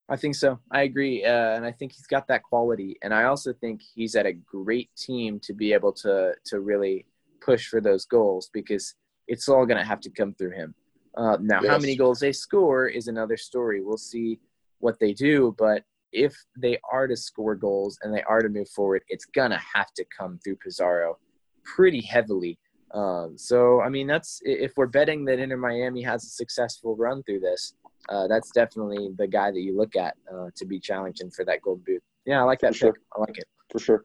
[0.08, 0.58] I think so.
[0.72, 2.96] I agree, uh, and I think he's got that quality.
[3.02, 7.06] And I also think he's at a great team to be able to to really
[7.40, 8.94] push for those goals because
[9.28, 10.74] it's all going to have to come through him.
[11.16, 13.82] Uh, now, how many goals they score is another story.
[13.82, 14.40] We'll see
[14.80, 18.68] what they do, but if they are to score goals and they are to move
[18.68, 21.18] forward, it's gonna have to come through Pizarro
[21.64, 22.58] pretty heavily.
[22.92, 27.22] Um, so, I mean, that's if we're betting that Inter Miami has a successful run
[27.22, 27.74] through this,
[28.08, 31.62] uh, that's definitely the guy that you look at uh, to be challenging for that
[31.62, 32.02] gold boot.
[32.24, 32.94] Yeah, I like that For sure.
[33.16, 33.44] I like it.
[33.70, 34.04] For sure.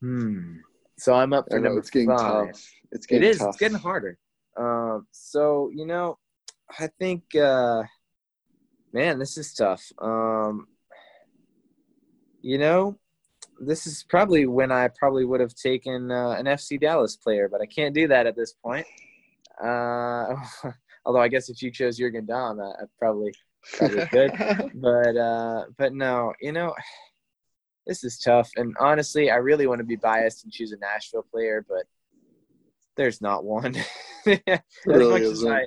[0.00, 0.56] Hmm.
[0.98, 2.48] So I'm up for know number it's getting five.
[2.48, 2.64] tough.
[2.92, 3.38] It's It getting is.
[3.38, 3.48] tough.
[3.48, 4.18] It's getting harder.
[4.56, 6.18] Um, so you know,
[6.78, 7.82] I think, uh,
[8.92, 9.84] man, this is tough.
[10.00, 10.66] Um,
[12.40, 12.98] you know,
[13.60, 17.60] this is probably when I probably would have taken uh, an FC Dallas player, but
[17.60, 18.86] I can't do that at this point.
[19.62, 20.34] Uh,
[21.04, 23.32] although I guess if you chose Jurgen Damm, I, I probably
[23.74, 24.32] probably could.
[24.74, 26.74] but uh, but no, you know,
[27.86, 28.50] this is tough.
[28.56, 31.84] And honestly, I really want to be biased and choose a Nashville player, but
[32.96, 33.76] there's not one.
[34.26, 34.38] as
[34.86, 35.52] Really much as isn't.
[35.52, 35.64] I,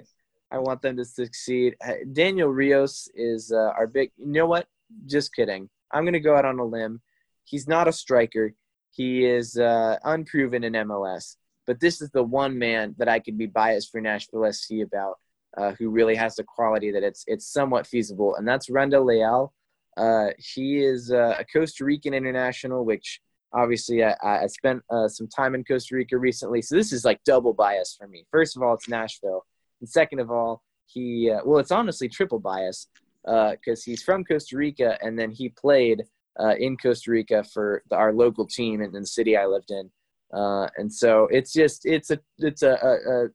[0.51, 1.75] I want them to succeed.
[2.11, 4.11] Daniel Rios is uh, our big.
[4.17, 4.67] You know what?
[5.05, 5.69] Just kidding.
[5.93, 7.01] I'm gonna go out on a limb.
[7.43, 8.53] He's not a striker.
[8.91, 11.37] He is uh, unproven in MLS.
[11.67, 15.19] But this is the one man that I could be biased for Nashville SC about,
[15.57, 19.53] uh, who really has the quality that it's it's somewhat feasible, and that's Randall Leal.
[19.97, 23.21] Uh, he is uh, a Costa Rican international, which
[23.53, 27.23] obviously I, I spent uh, some time in Costa Rica recently, so this is like
[27.25, 28.25] double bias for me.
[28.31, 29.45] First of all, it's Nashville,
[29.79, 32.87] and second of all, he uh, well, it's honestly triple bias
[33.25, 36.03] because he's from Costa Rica, and then he played
[36.39, 39.89] uh, in Costa Rica for the, our local team in, the city I lived in,
[40.33, 43.27] uh, and so it's just it's a it's a, a, a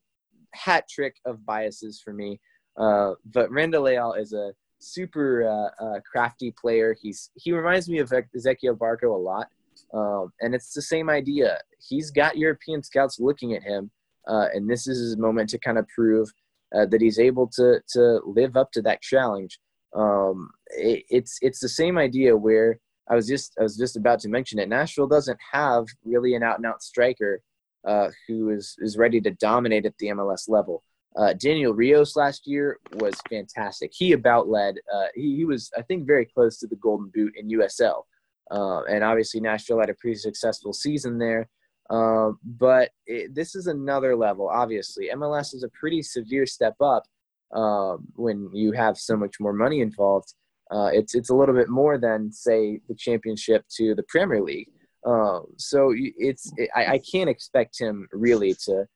[0.55, 2.41] hat trick of biases for me.
[2.79, 6.97] Uh, but Randall Leal is a super uh, uh, crafty player.
[7.01, 9.49] He's he reminds me of Ezequiel Barco a lot,
[9.95, 11.59] um, and it's the same idea.
[11.79, 13.91] He's got European scouts looking at him,
[14.29, 16.29] uh, and this is his moment to kind of prove
[16.75, 19.59] uh, that he's able to to live up to that challenge.
[19.97, 22.79] Um, it, it's it's the same idea where
[23.09, 24.69] I was just I was just about to mention it.
[24.69, 27.41] Nashville doesn't have really an out and out striker
[27.87, 30.83] uh, who is is ready to dominate at the MLS level.
[31.17, 33.91] Uh, Daniel Rios last year was fantastic.
[33.95, 34.77] He about led.
[34.93, 38.03] Uh, he, he was, I think, very close to the Golden Boot in USL.
[38.51, 41.49] Uh, and obviously, Nashville had a pretty successful season there.
[41.89, 45.09] Uh, but it, this is another level, obviously.
[45.15, 47.05] MLS is a pretty severe step up
[47.55, 50.35] um, when you have so much more money involved.
[50.71, 54.69] Uh, it's, it's a little bit more than, say, the championship to the Premier League.
[55.07, 58.87] Um, so it's I, I can't expect him really to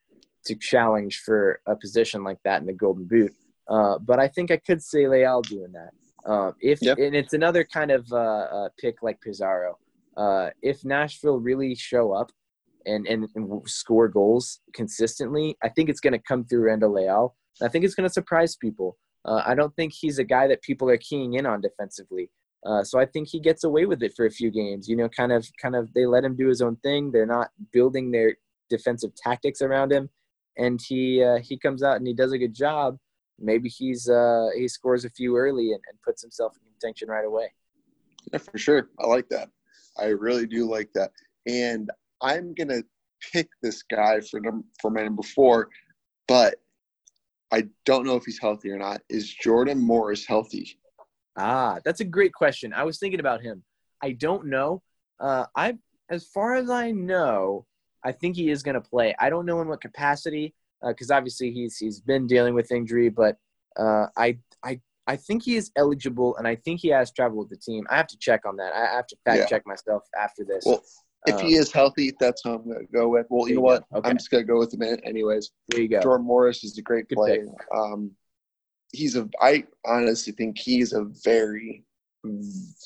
[0.47, 3.33] to challenge for a position like that in the Golden Boot.
[3.69, 5.91] Uh, but I think I could say Leal doing that.
[6.29, 6.99] Uh, if Yep.
[6.99, 9.79] and it's another kind of uh, uh, pick like Pizarro.
[10.17, 12.33] Uh, if Nashville really show up
[12.87, 17.37] and, and, and score goals consistently, I think it's going to come through Randall Leal.
[17.63, 18.97] I think it's going to surprise people.
[19.25, 22.31] Uh, I don't think he's a guy that people are keying in on defensively.
[22.65, 24.89] Uh, so I think he gets away with it for a few games.
[24.89, 27.11] You know, kind of, kind of, they let him do his own thing.
[27.11, 28.37] They're not building their
[28.69, 30.09] defensive tactics around him,
[30.57, 32.99] and he uh, he comes out and he does a good job.
[33.39, 37.25] Maybe he's uh, he scores a few early and, and puts himself in contention right
[37.25, 37.53] away.
[38.33, 38.89] Yeah, for sure.
[38.99, 39.49] I like that.
[39.99, 41.11] I really do like that.
[41.47, 41.91] And
[42.23, 42.83] I'm gonna
[43.33, 45.69] pick this guy for num- for my number four,
[46.29, 46.57] but
[47.53, 49.03] I don't know if he's healthy or not.
[49.09, 50.79] Is Jordan Morris healthy?
[51.37, 52.73] Ah, that's a great question.
[52.73, 53.63] I was thinking about him.
[54.03, 54.83] I don't know.
[55.19, 55.77] Uh, I,
[56.09, 57.67] as far as I know,
[58.05, 59.15] I think he is going to play.
[59.19, 60.55] I don't know in what capacity,
[60.87, 63.37] because uh, obviously he's he's been dealing with injury, but
[63.77, 67.51] uh, I I I think he is eligible, and I think he has traveled with
[67.51, 67.87] the team.
[67.91, 68.73] I have to check on that.
[68.73, 69.47] I have to fact yeah.
[69.47, 70.65] check myself after this.
[70.65, 70.83] Well,
[71.27, 73.27] if um, he is healthy, that's who I'm going to go with.
[73.29, 73.85] Well, you know what?
[73.95, 74.09] Okay.
[74.09, 75.51] I'm just going to go with him anyways.
[75.69, 76.01] There you go.
[76.01, 77.47] Jordan Morris is a great Good player.
[77.75, 78.13] Um,
[78.93, 79.29] he's a.
[79.41, 81.85] I honestly think he's a very,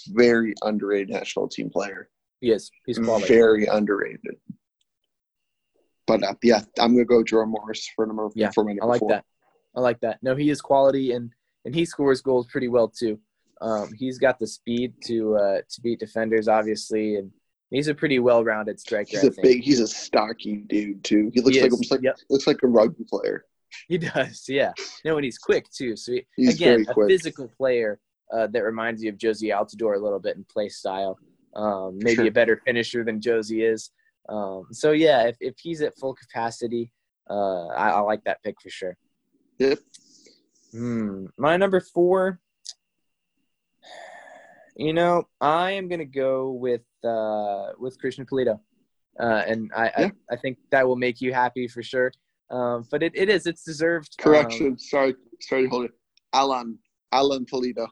[0.08, 2.08] very underrated national team player.
[2.40, 2.56] He.
[2.86, 3.28] He's quality.
[3.28, 4.36] Very underrated.
[6.06, 8.28] But uh, yeah, I'm gonna go Jordan Morris for number.
[8.34, 9.08] Yeah, for my number I like four.
[9.10, 9.24] that.
[9.76, 10.18] I like that.
[10.22, 11.30] No, he is quality and
[11.64, 13.18] and he scores goals pretty well too.
[13.60, 17.30] Um, he's got the speed to uh, to beat defenders, obviously, and
[17.70, 19.10] he's a pretty well-rounded striker.
[19.10, 21.30] He's a big, he's a stocky dude too.
[21.34, 22.16] He looks he like almost like yep.
[22.30, 23.44] looks like a rugby player.
[23.88, 24.72] He does, yeah.
[25.04, 25.96] No, and he's quick too.
[25.96, 27.98] So he, again, a physical player
[28.32, 31.18] uh, that reminds you of Jozy Altidore a little bit in play style.
[31.56, 32.26] Um, maybe sure.
[32.26, 33.90] a better finisher than Jozy is.
[34.28, 36.92] Um, so yeah, if, if he's at full capacity,
[37.28, 38.96] uh, I, I like that pick for sure.
[39.58, 39.78] Yep.
[40.72, 41.26] Hmm.
[41.38, 42.40] My number four.
[44.76, 48.58] You know, I am gonna go with uh, with Christian Pulido,
[49.20, 50.10] uh, and I, yeah.
[50.30, 52.12] I, I think that will make you happy for sure.
[52.50, 54.16] Um, but it, it is it's deserved.
[54.18, 54.68] Correction.
[54.68, 55.92] Um, sorry, sorry, hold it.
[56.32, 56.78] Alan
[57.12, 57.86] Alan Pulido.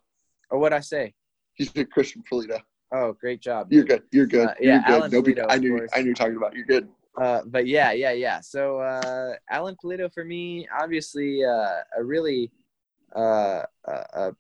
[0.51, 1.15] Or what I say?
[1.55, 2.61] He's a Christian Pulido.
[2.93, 3.73] Oh, great job.
[3.73, 4.03] You're good.
[4.11, 4.49] You're good.
[4.49, 5.39] Uh, yeah, You're good.
[5.39, 6.55] Alan I knew I knew you're talking about.
[6.55, 6.89] You're good.
[7.21, 8.41] Uh, but yeah, yeah, yeah.
[8.41, 12.51] So uh, Alan Pulido for me, obviously uh, a really
[13.15, 14.33] uh, a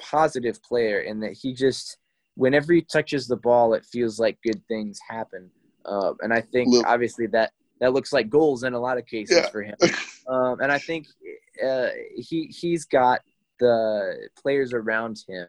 [0.00, 1.98] positive player in that he just
[2.34, 5.50] whenever he touches the ball, it feels like good things happen.
[5.84, 9.36] Uh, and I think obviously that that looks like goals in a lot of cases
[9.36, 9.50] yeah.
[9.50, 9.76] for him.
[10.28, 11.08] Um, and I think
[11.66, 13.20] uh, he he's got
[13.58, 15.48] the players around him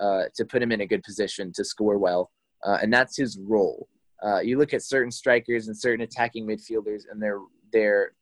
[0.00, 2.32] uh, to put him in a good position to score well,
[2.66, 3.86] uh, and that's his role.
[4.24, 7.38] Uh, you look at certain strikers and certain attacking midfielders, and they're
[7.72, 8.12] they're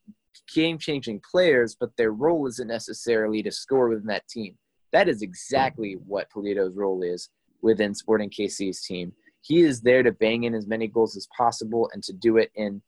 [0.54, 4.58] game-changing players, but their role isn't necessarily to score within that team.
[4.92, 7.30] That is exactly what Pulido's role is
[7.62, 9.12] within Sporting KC's team.
[9.42, 12.50] He is there to bang in as many goals as possible and to do it
[12.54, 12.82] in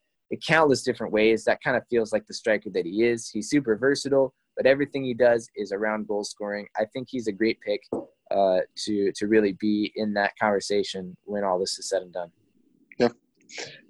[0.47, 1.45] countless different ways.
[1.45, 3.29] That kind of feels like the striker that he is.
[3.29, 6.67] He's super versatile, but everything he does is around goal scoring.
[6.77, 7.83] I think he's a great pick
[8.31, 12.31] uh, to to really be in that conversation when all this is said and done.
[12.99, 13.09] Yeah,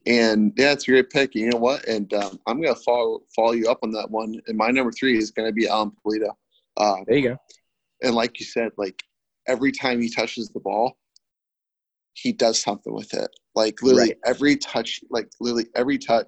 [0.06, 1.34] and yeah, it's a great pick.
[1.34, 1.86] You know what?
[1.86, 4.40] And um, I'm gonna follow follow you up on that one.
[4.46, 6.30] And my number three is gonna be Alan Pulido.
[6.76, 7.36] Um, there you go.
[8.02, 9.02] And like you said, like
[9.46, 10.96] every time he touches the ball,
[12.14, 13.30] he does something with it.
[13.54, 14.18] Like literally right.
[14.24, 16.26] every touch, like literally every touch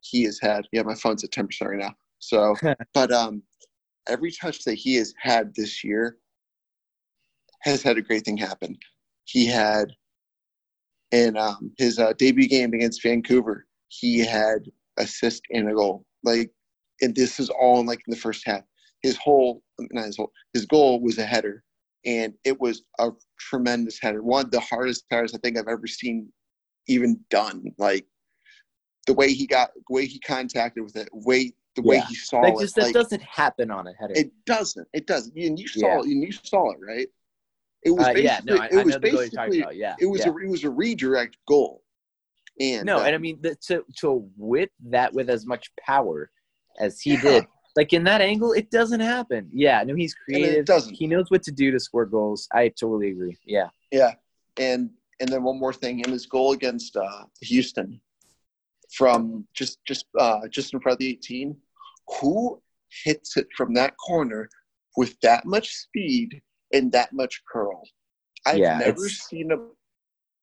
[0.00, 0.66] he has had.
[0.72, 1.94] Yeah, my phone's at ten percent right now.
[2.18, 2.54] So,
[2.94, 3.42] but um,
[4.08, 6.16] every touch that he has had this year
[7.62, 8.76] has had a great thing happen.
[9.24, 9.92] He had
[11.12, 16.04] in um, his uh, debut game against Vancouver, he had assist and a goal.
[16.24, 16.50] Like,
[17.00, 18.62] and this is all in like in the first half.
[19.02, 21.64] His whole, not his whole, his goal was a header,
[22.04, 24.22] and it was a tremendous header.
[24.22, 26.32] One of the hardest headers I think I've ever seen,
[26.88, 27.64] even done.
[27.78, 28.06] Like
[29.06, 31.88] the way he got, the way he contacted with it, way the yeah.
[31.88, 32.80] way he saw like, just, it.
[32.80, 34.14] That like, doesn't happen on a header.
[34.14, 34.86] It doesn't.
[34.92, 35.36] It doesn't.
[35.36, 35.98] And you saw yeah.
[35.98, 36.04] it.
[36.04, 37.08] And you saw it, right?
[37.84, 40.30] It was uh, basically, yeah, no, I, it was I basically, Yeah, it was yeah.
[40.30, 41.82] a it was a redirect goal.
[42.60, 46.30] And no, uh, and I mean the, to to whip that with as much power
[46.78, 47.20] as he yeah.
[47.22, 47.46] did,
[47.76, 49.48] like in that angle, it doesn't happen.
[49.52, 50.60] Yeah, no, he's creative.
[50.60, 50.94] It doesn't.
[50.94, 52.48] He knows what to do to score goals.
[52.52, 53.36] I totally agree.
[53.44, 53.68] Yeah.
[53.90, 54.14] Yeah,
[54.58, 58.00] and and then one more thing, in his goal against uh, Houston,
[58.92, 61.56] from just just uh, just in front of the 18,
[62.20, 62.60] who
[63.04, 64.48] hits it from that corner
[64.96, 66.42] with that much speed
[66.72, 67.82] and that much curl.
[68.46, 69.26] I've yeah, never it's...
[69.28, 69.56] seen a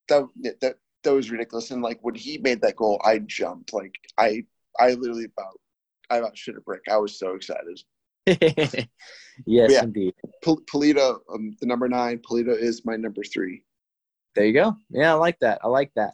[0.08, 0.28] that,
[0.62, 1.72] that that was ridiculous.
[1.72, 3.74] And like when he made that goal, I jumped.
[3.74, 4.44] Like I
[4.80, 5.60] I literally about
[6.10, 6.82] I about shit a brick.
[6.90, 7.82] I was so excited.
[8.26, 8.88] yes,
[9.46, 10.14] yeah, indeed.
[10.44, 12.20] Pulido, um, the number nine.
[12.20, 13.64] Pulido is my number three.
[14.36, 14.76] There you go.
[14.90, 15.60] Yeah, I like that.
[15.64, 16.14] I like that.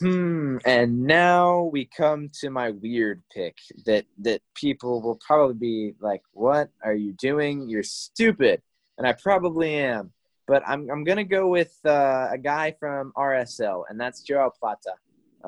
[0.00, 0.58] Hmm.
[0.66, 3.56] And now we come to my weird pick
[3.86, 7.68] that that people will probably be like, "What are you doing?
[7.68, 8.62] You're stupid."
[8.98, 10.12] and I probably am.
[10.46, 14.92] But I'm I'm gonna go with uh, a guy from RSL, and that's Joao Plata.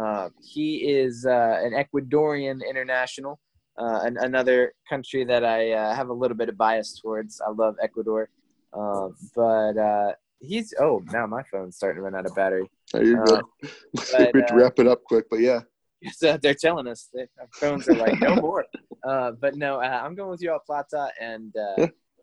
[0.01, 3.41] Uh, he is uh, an Ecuadorian international,
[3.79, 7.41] uh, an, another country that I uh, have a little bit of bias towards.
[7.41, 8.29] I love Ecuador,
[8.73, 12.71] um, but uh, he's oh now my phone's starting to run out of battery.
[12.95, 13.43] Oh, you're good.
[14.13, 15.61] But, we wrap it up quick, but yeah.
[16.13, 18.65] So they're telling us that our phones are like no more.
[19.03, 21.53] but no, I'm going with Joao Plata, and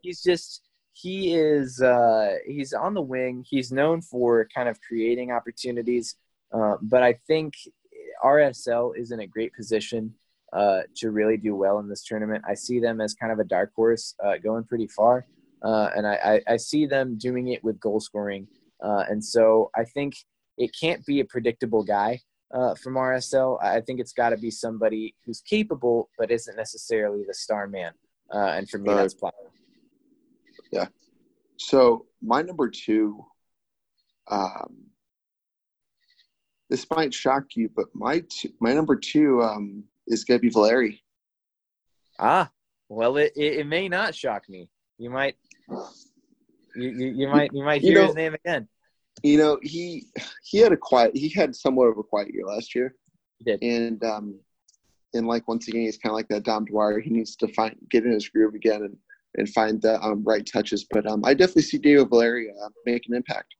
[0.01, 0.61] he's just
[0.95, 3.43] he is uh, he's on the wing.
[3.45, 6.15] He's known for kind of creating opportunities,
[6.53, 7.53] uh, but I think
[8.23, 10.13] RSL is in a great position
[10.53, 12.43] uh, to really do well in this tournament.
[12.47, 15.25] I see them as kind of a dark horse uh, going pretty far,
[15.63, 18.47] uh, and I, I, I, see them doing it with goal scoring.
[18.81, 20.15] Uh, and so I think
[20.57, 22.21] it can't be a predictable guy
[22.53, 23.61] uh, from RSL.
[23.61, 27.91] I think it's got to be somebody who's capable but isn't necessarily the star man.
[28.33, 29.35] Uh, and for me, that's Plata.
[30.71, 30.87] Yeah.
[31.57, 33.25] So my number two,
[34.29, 34.85] um,
[36.69, 40.49] this might shock you, but my two, my number two um, is going to be
[40.49, 41.03] Valeri.
[42.19, 42.49] Ah,
[42.89, 44.69] well, it, it, it, may not shock me.
[44.97, 45.35] You might
[46.75, 48.67] you, you, you might you might hear you know, his name again.
[49.23, 50.07] You know, he
[50.43, 52.95] he had a quiet he had somewhat of a quiet year last year.
[53.39, 53.61] He did.
[53.61, 54.39] And um
[55.13, 56.99] and like once again he's kinda like that Dom Dwyer.
[56.99, 58.97] He needs to find get in his groove again and,
[59.37, 60.85] and find the um, right touches.
[60.89, 63.55] But um I definitely see Diego Valeri uh, make an impact.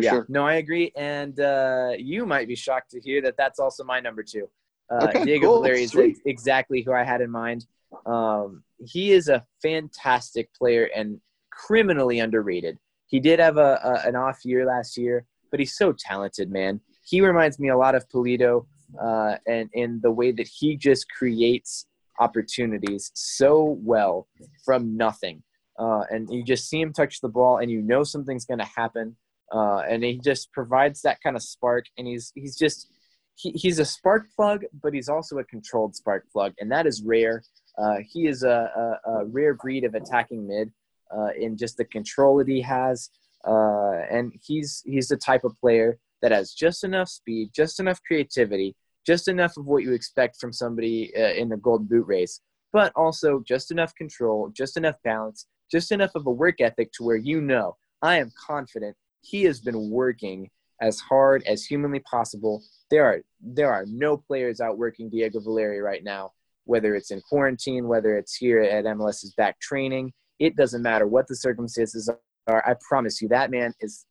[0.00, 0.26] Yeah, sure.
[0.28, 0.92] no, I agree.
[0.96, 4.48] And uh, you might be shocked to hear that that's also my number two.
[4.90, 5.62] Uh, okay, Diego cool.
[5.62, 6.18] Valeri is Sweet.
[6.24, 7.66] exactly who I had in mind.
[8.06, 11.20] Um, he is a fantastic player and
[11.50, 12.78] criminally underrated.
[13.06, 16.80] He did have a, a, an off year last year, but he's so talented, man.
[17.02, 18.66] He reminds me a lot of Pulido
[19.00, 21.86] uh, and in the way that he just creates
[22.20, 24.28] opportunities so well
[24.64, 25.42] from nothing.
[25.78, 28.64] Uh, and you just see him touch the ball, and you know something's going to
[28.64, 29.16] happen.
[29.52, 32.90] Uh, and he just provides that kind of spark, and he's he's just
[33.36, 37.02] he, he's a spark plug, but he's also a controlled spark plug, and that is
[37.02, 37.42] rare.
[37.78, 40.72] Uh, he is a, a, a, rare breed of attacking mid
[41.16, 43.10] uh, in just the control that he has,
[43.46, 48.00] uh, and he's he's the type of player that has just enough speed, just enough
[48.06, 48.74] creativity,
[49.06, 52.40] just enough of what you expect from somebody uh, in the Golden Boot race,
[52.72, 57.04] but also just enough control, just enough balance, just enough of a work ethic to
[57.04, 60.50] where you know I am confident he has been working
[60.80, 62.62] as hard as humanly possible.
[62.90, 66.32] There are there are no players outworking Diego Valeri right now,
[66.64, 70.12] whether it's in quarantine, whether it's here at MLS's back training.
[70.38, 72.08] It doesn't matter what the circumstances
[72.46, 72.64] are.
[72.66, 74.06] I promise you, that man is.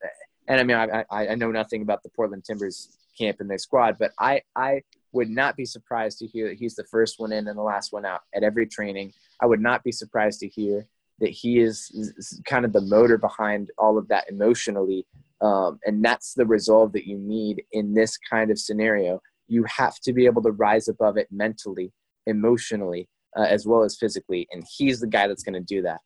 [0.47, 3.57] And I mean, I, I, I know nothing about the Portland Timbers camp and their
[3.57, 4.81] squad, but I, I
[5.11, 7.91] would not be surprised to hear that he's the first one in and the last
[7.91, 9.13] one out at every training.
[9.41, 10.87] I would not be surprised to hear
[11.19, 15.05] that he is, is kind of the motor behind all of that emotionally
[15.41, 19.21] um, and that's the resolve that you need in this kind of scenario.
[19.47, 21.91] You have to be able to rise above it mentally,
[22.25, 23.07] emotionally,
[23.37, 24.47] uh, as well as physically.
[24.51, 25.99] And he's the guy that's going to do that.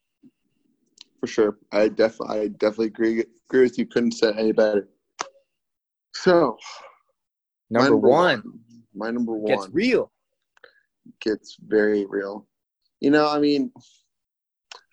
[1.20, 1.58] For sure.
[1.72, 3.86] I definitely, I definitely agree, agree with you.
[3.86, 4.88] Couldn't say any better.
[6.14, 6.58] So,
[7.70, 8.60] number, number one, one,
[8.94, 10.12] my number one gets real.
[11.20, 12.46] Gets very real.
[13.00, 13.72] You know, I mean,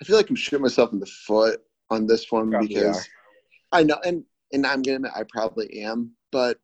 [0.02, 3.80] I feel like I'm shooting myself in the foot on this one Probably because are.
[3.80, 4.24] I know, and
[4.54, 6.58] and I'm gonna admit I probably am, but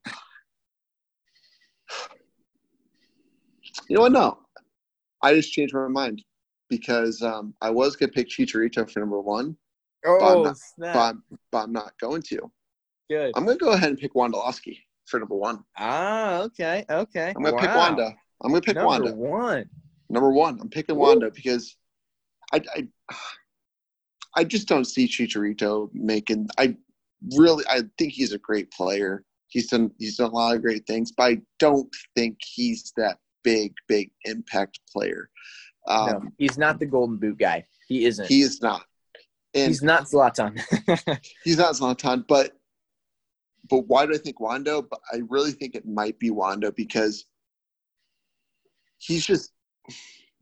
[3.90, 4.12] you know what?
[4.12, 4.40] No,
[5.22, 6.24] I just changed my mind
[6.70, 9.58] because um, I was gonna pick Chicharito for number one.
[10.06, 10.94] Oh, but I'm, not, snap.
[10.94, 12.52] but, I'm, but I'm not going to.
[13.10, 13.32] Good.
[13.36, 15.64] I'm gonna go ahead and pick Wondolowski for number one.
[15.78, 17.34] Ah, okay, okay.
[17.36, 17.62] I'm gonna wow.
[17.62, 18.14] pick Wondo.
[18.42, 19.14] I'm gonna pick number Wondo.
[19.14, 19.70] One.
[20.10, 20.60] Number one.
[20.60, 21.00] I'm picking Ooh.
[21.00, 21.76] Wondo because
[22.54, 23.16] I, I
[24.36, 26.50] I just don't see Chicharito making.
[26.58, 26.76] I
[27.38, 29.24] really, I think he's a great player.
[29.48, 33.20] He's done he's done a lot of great things, but I don't think he's that
[33.44, 35.30] big, big impact player.
[35.88, 37.66] Um, no, he's not the golden boot guy.
[37.88, 38.28] He isn't.
[38.28, 38.84] He is not.
[39.54, 40.60] And he's not Zlatan.
[41.44, 42.54] he's not Zlatan, but
[43.70, 44.82] but why do I think Wondo?
[44.82, 47.26] But I really think it might be Wondo because
[48.98, 49.52] he's just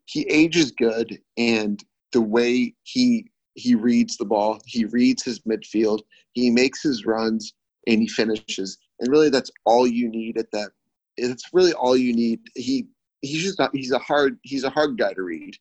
[0.05, 1.83] he ages good and
[2.13, 5.99] the way he he reads the ball, he reads his midfield,
[6.31, 7.53] he makes his runs,
[7.87, 8.77] and he finishes.
[8.99, 10.71] And really, that's all you need at that.
[11.17, 12.39] It's really all you need.
[12.55, 12.87] He
[13.21, 13.71] he's just not.
[13.73, 14.37] He's a hard.
[14.43, 15.55] He's a hard guy to read,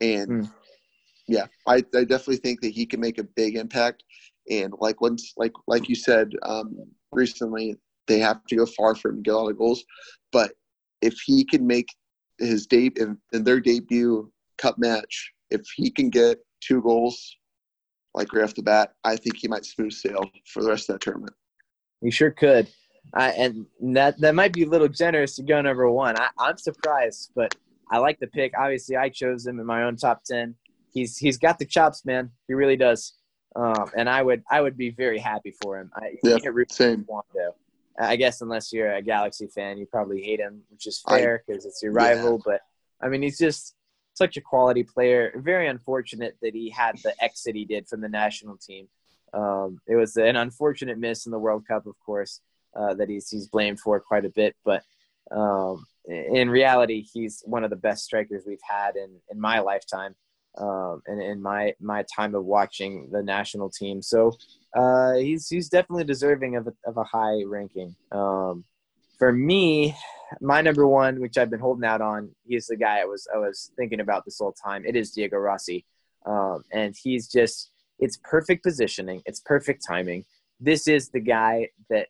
[0.00, 0.52] and mm.
[1.26, 4.04] yeah, I, I definitely think that he can make a big impact.
[4.50, 6.76] And like once, like like you said um,
[7.10, 7.76] recently,
[8.06, 9.84] they have to go far for him to get all the goals.
[10.30, 10.52] But
[11.00, 11.88] if he can make
[12.38, 17.36] his debut in, in their debut cup match, if he can get two goals,
[18.14, 20.94] like right off the bat, I think he might smooth sail for the rest of
[20.94, 21.34] that tournament.
[22.00, 22.68] He sure could.
[23.14, 26.18] I, and that that might be a little generous to go number one.
[26.18, 27.54] I, I'm surprised, but
[27.90, 28.52] I like the pick.
[28.56, 30.54] Obviously, I chose him in my own top ten.
[30.92, 32.30] He's he's got the chops, man.
[32.48, 33.14] He really does.
[33.54, 35.90] Um, and I would I would be very happy for him.
[35.94, 36.38] I yeah,
[36.70, 37.04] same.
[37.08, 37.54] Wondo.
[37.98, 41.66] I guess unless you're a Galaxy fan, you probably hate him, which is fair because
[41.66, 42.36] it's your rival.
[42.38, 42.42] Yeah.
[42.52, 42.60] But
[43.04, 43.74] I mean, he's just
[44.14, 45.32] such a quality player.
[45.36, 48.88] Very unfortunate that he had the exit he did from the national team.
[49.32, 52.40] Um, it was an unfortunate miss in the World Cup, of course,
[52.74, 54.54] uh, that he's he's blamed for quite a bit.
[54.64, 54.82] But
[55.30, 60.14] Um, in reality, he's one of the best strikers we've had in, in my lifetime
[60.58, 64.02] um, and in my, my time of watching the national team.
[64.02, 64.36] So
[64.74, 67.94] uh, he's, he's definitely deserving of a, of a high ranking.
[68.10, 68.64] Um,
[69.22, 69.96] for me,
[70.40, 73.38] my number one, which I've been holding out on, he's the guy I was I
[73.38, 74.84] was thinking about this whole time.
[74.84, 75.86] It is Diego Rossi,
[76.26, 77.70] um, and he's just
[78.00, 80.24] it's perfect positioning, it's perfect timing.
[80.58, 82.08] This is the guy that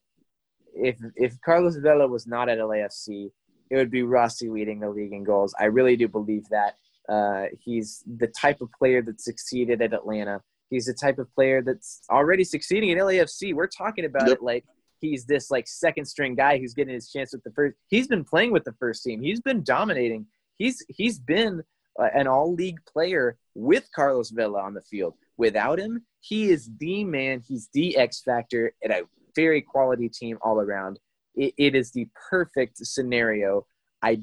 [0.74, 3.30] if if Carlos Vela was not at LAFC,
[3.68, 5.54] it would be Rossi leading the league in goals.
[5.60, 6.76] I really do believe that.
[7.10, 10.40] Uh, he's the type of player that succeeded at Atlanta.
[10.70, 13.52] He's the type of player that's already succeeding at LAFC.
[13.52, 14.38] We're talking about yep.
[14.38, 14.64] it like
[15.02, 17.76] he's this like second string guy who's getting his chance with the first.
[17.88, 19.20] He's been playing with the first team.
[19.20, 20.26] He's been dominating.
[20.56, 21.62] He's he's been
[22.00, 25.14] uh, an all league player with Carlos Vela on the field.
[25.36, 27.42] Without him, he is the man.
[27.46, 29.02] He's the X factor at a
[29.34, 30.98] very quality team all around.
[31.34, 33.66] it, it is the perfect scenario.
[34.02, 34.22] I,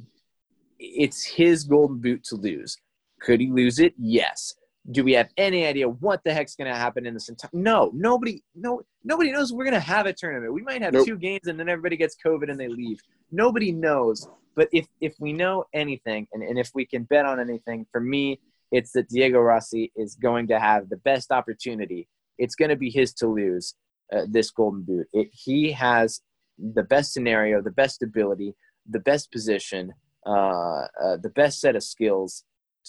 [0.80, 2.78] it's his golden boot to lose.
[3.22, 3.94] Could he lose it?
[3.98, 4.56] Yes.
[4.92, 7.52] Do we have any idea what the heck's going to happen in this entire?
[7.54, 10.54] No, nobody, no, nobody knows we're going to have a tournament.
[10.54, 11.06] We might have nope.
[11.06, 13.00] two games and then everybody gets COVID and they leave.
[13.32, 14.28] Nobody knows.
[14.56, 18.02] But if if we know anything, and, and if we can bet on anything, for
[18.02, 18.40] me,
[18.72, 22.08] it's that Diego Rossi is going to have the best opportunity.
[22.38, 23.76] It's going to be his to lose
[24.12, 25.08] uh, this Golden Boot.
[25.14, 26.22] It, he has
[26.58, 28.56] the best scenario, the best ability,
[28.90, 29.94] the best position,
[30.26, 32.44] uh, uh, the best set of skills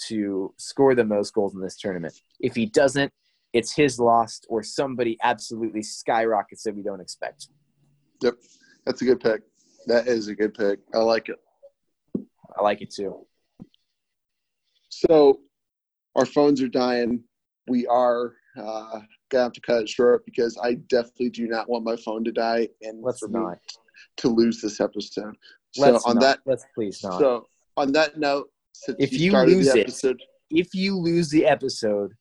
[0.09, 2.14] to score the most goals in this tournament.
[2.40, 3.12] If he doesn't,
[3.53, 7.48] it's his loss or somebody absolutely skyrockets that we don't expect.
[8.22, 8.34] Yep,
[8.86, 9.42] that's a good pick.
[9.86, 10.78] That is a good pick.
[10.94, 11.36] I like it.
[12.57, 13.26] I like it too.
[14.88, 15.40] So
[16.16, 17.22] our phones are dying.
[17.68, 21.84] We are uh, gonna have to cut it short because I definitely do not want
[21.84, 23.59] my phone to die and Let's not.
[24.18, 25.34] to lose this episode.
[25.76, 26.22] Let's so on not.
[26.22, 27.18] that, let's please not.
[27.18, 28.51] So on that note,
[28.99, 30.20] if you, you lose episode,
[30.51, 32.12] it, if you lose the episode,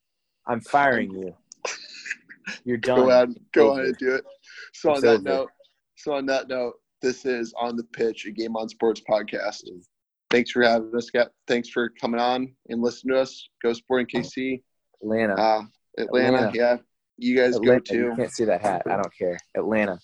[0.47, 1.35] I'm firing you.
[2.63, 2.97] You're done.
[2.97, 4.25] Go ahead, go and do it.
[4.73, 5.23] So it's on that over.
[5.23, 5.49] note,
[5.97, 9.63] so on that note, this is on the pitch, a game on sports podcast
[10.29, 11.09] thanks for having us.
[11.09, 11.29] Cap.
[11.47, 13.49] Thanks for coming on and listening to us.
[13.63, 14.61] Go Sporting KC.
[15.01, 15.33] Atlanta.
[15.33, 15.63] Uh,
[15.97, 16.77] Atlanta, Atlanta, yeah.
[17.17, 17.97] You guys Atlanta, go too.
[18.09, 18.83] You can't see that hat.
[18.85, 19.37] I don't care.
[19.57, 19.99] Atlanta.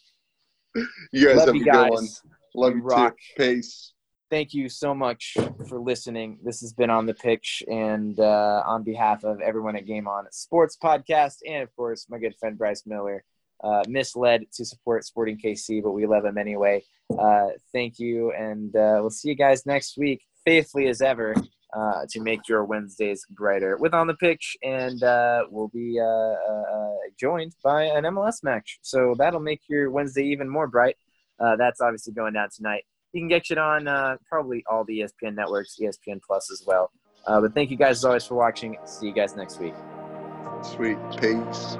[1.11, 1.83] you guys Love have you a guys.
[1.83, 2.07] good one.
[2.55, 3.15] Love you, rock.
[3.37, 3.55] too.
[3.55, 3.93] Peace.
[4.31, 5.37] Thank you so much
[5.69, 6.39] for listening.
[6.43, 10.25] This has been on the pitch, and uh, on behalf of everyone at Game On
[10.31, 13.23] Sports Podcast, and of course my good friend Bryce Miller,
[13.63, 16.83] uh, misled to support Sporting KC, but we love him anyway.
[17.19, 21.35] Uh, thank you, and uh, we'll see you guys next week, faithfully as ever,
[21.77, 26.01] uh, to make your Wednesdays brighter with On the Pitch, and uh, we'll be
[27.19, 28.79] joined by an MLS match.
[28.81, 30.97] So that'll make your Wednesday even more bright.
[31.39, 32.85] that's obviously going down tonight.
[33.15, 36.91] You can get it on uh, probably all the ESPN networks, ESPN Plus as well.
[37.25, 38.75] Uh, but thank you guys as always for watching.
[38.83, 39.73] See you guys next week.
[40.61, 40.97] Sweet.
[41.17, 41.77] Peace.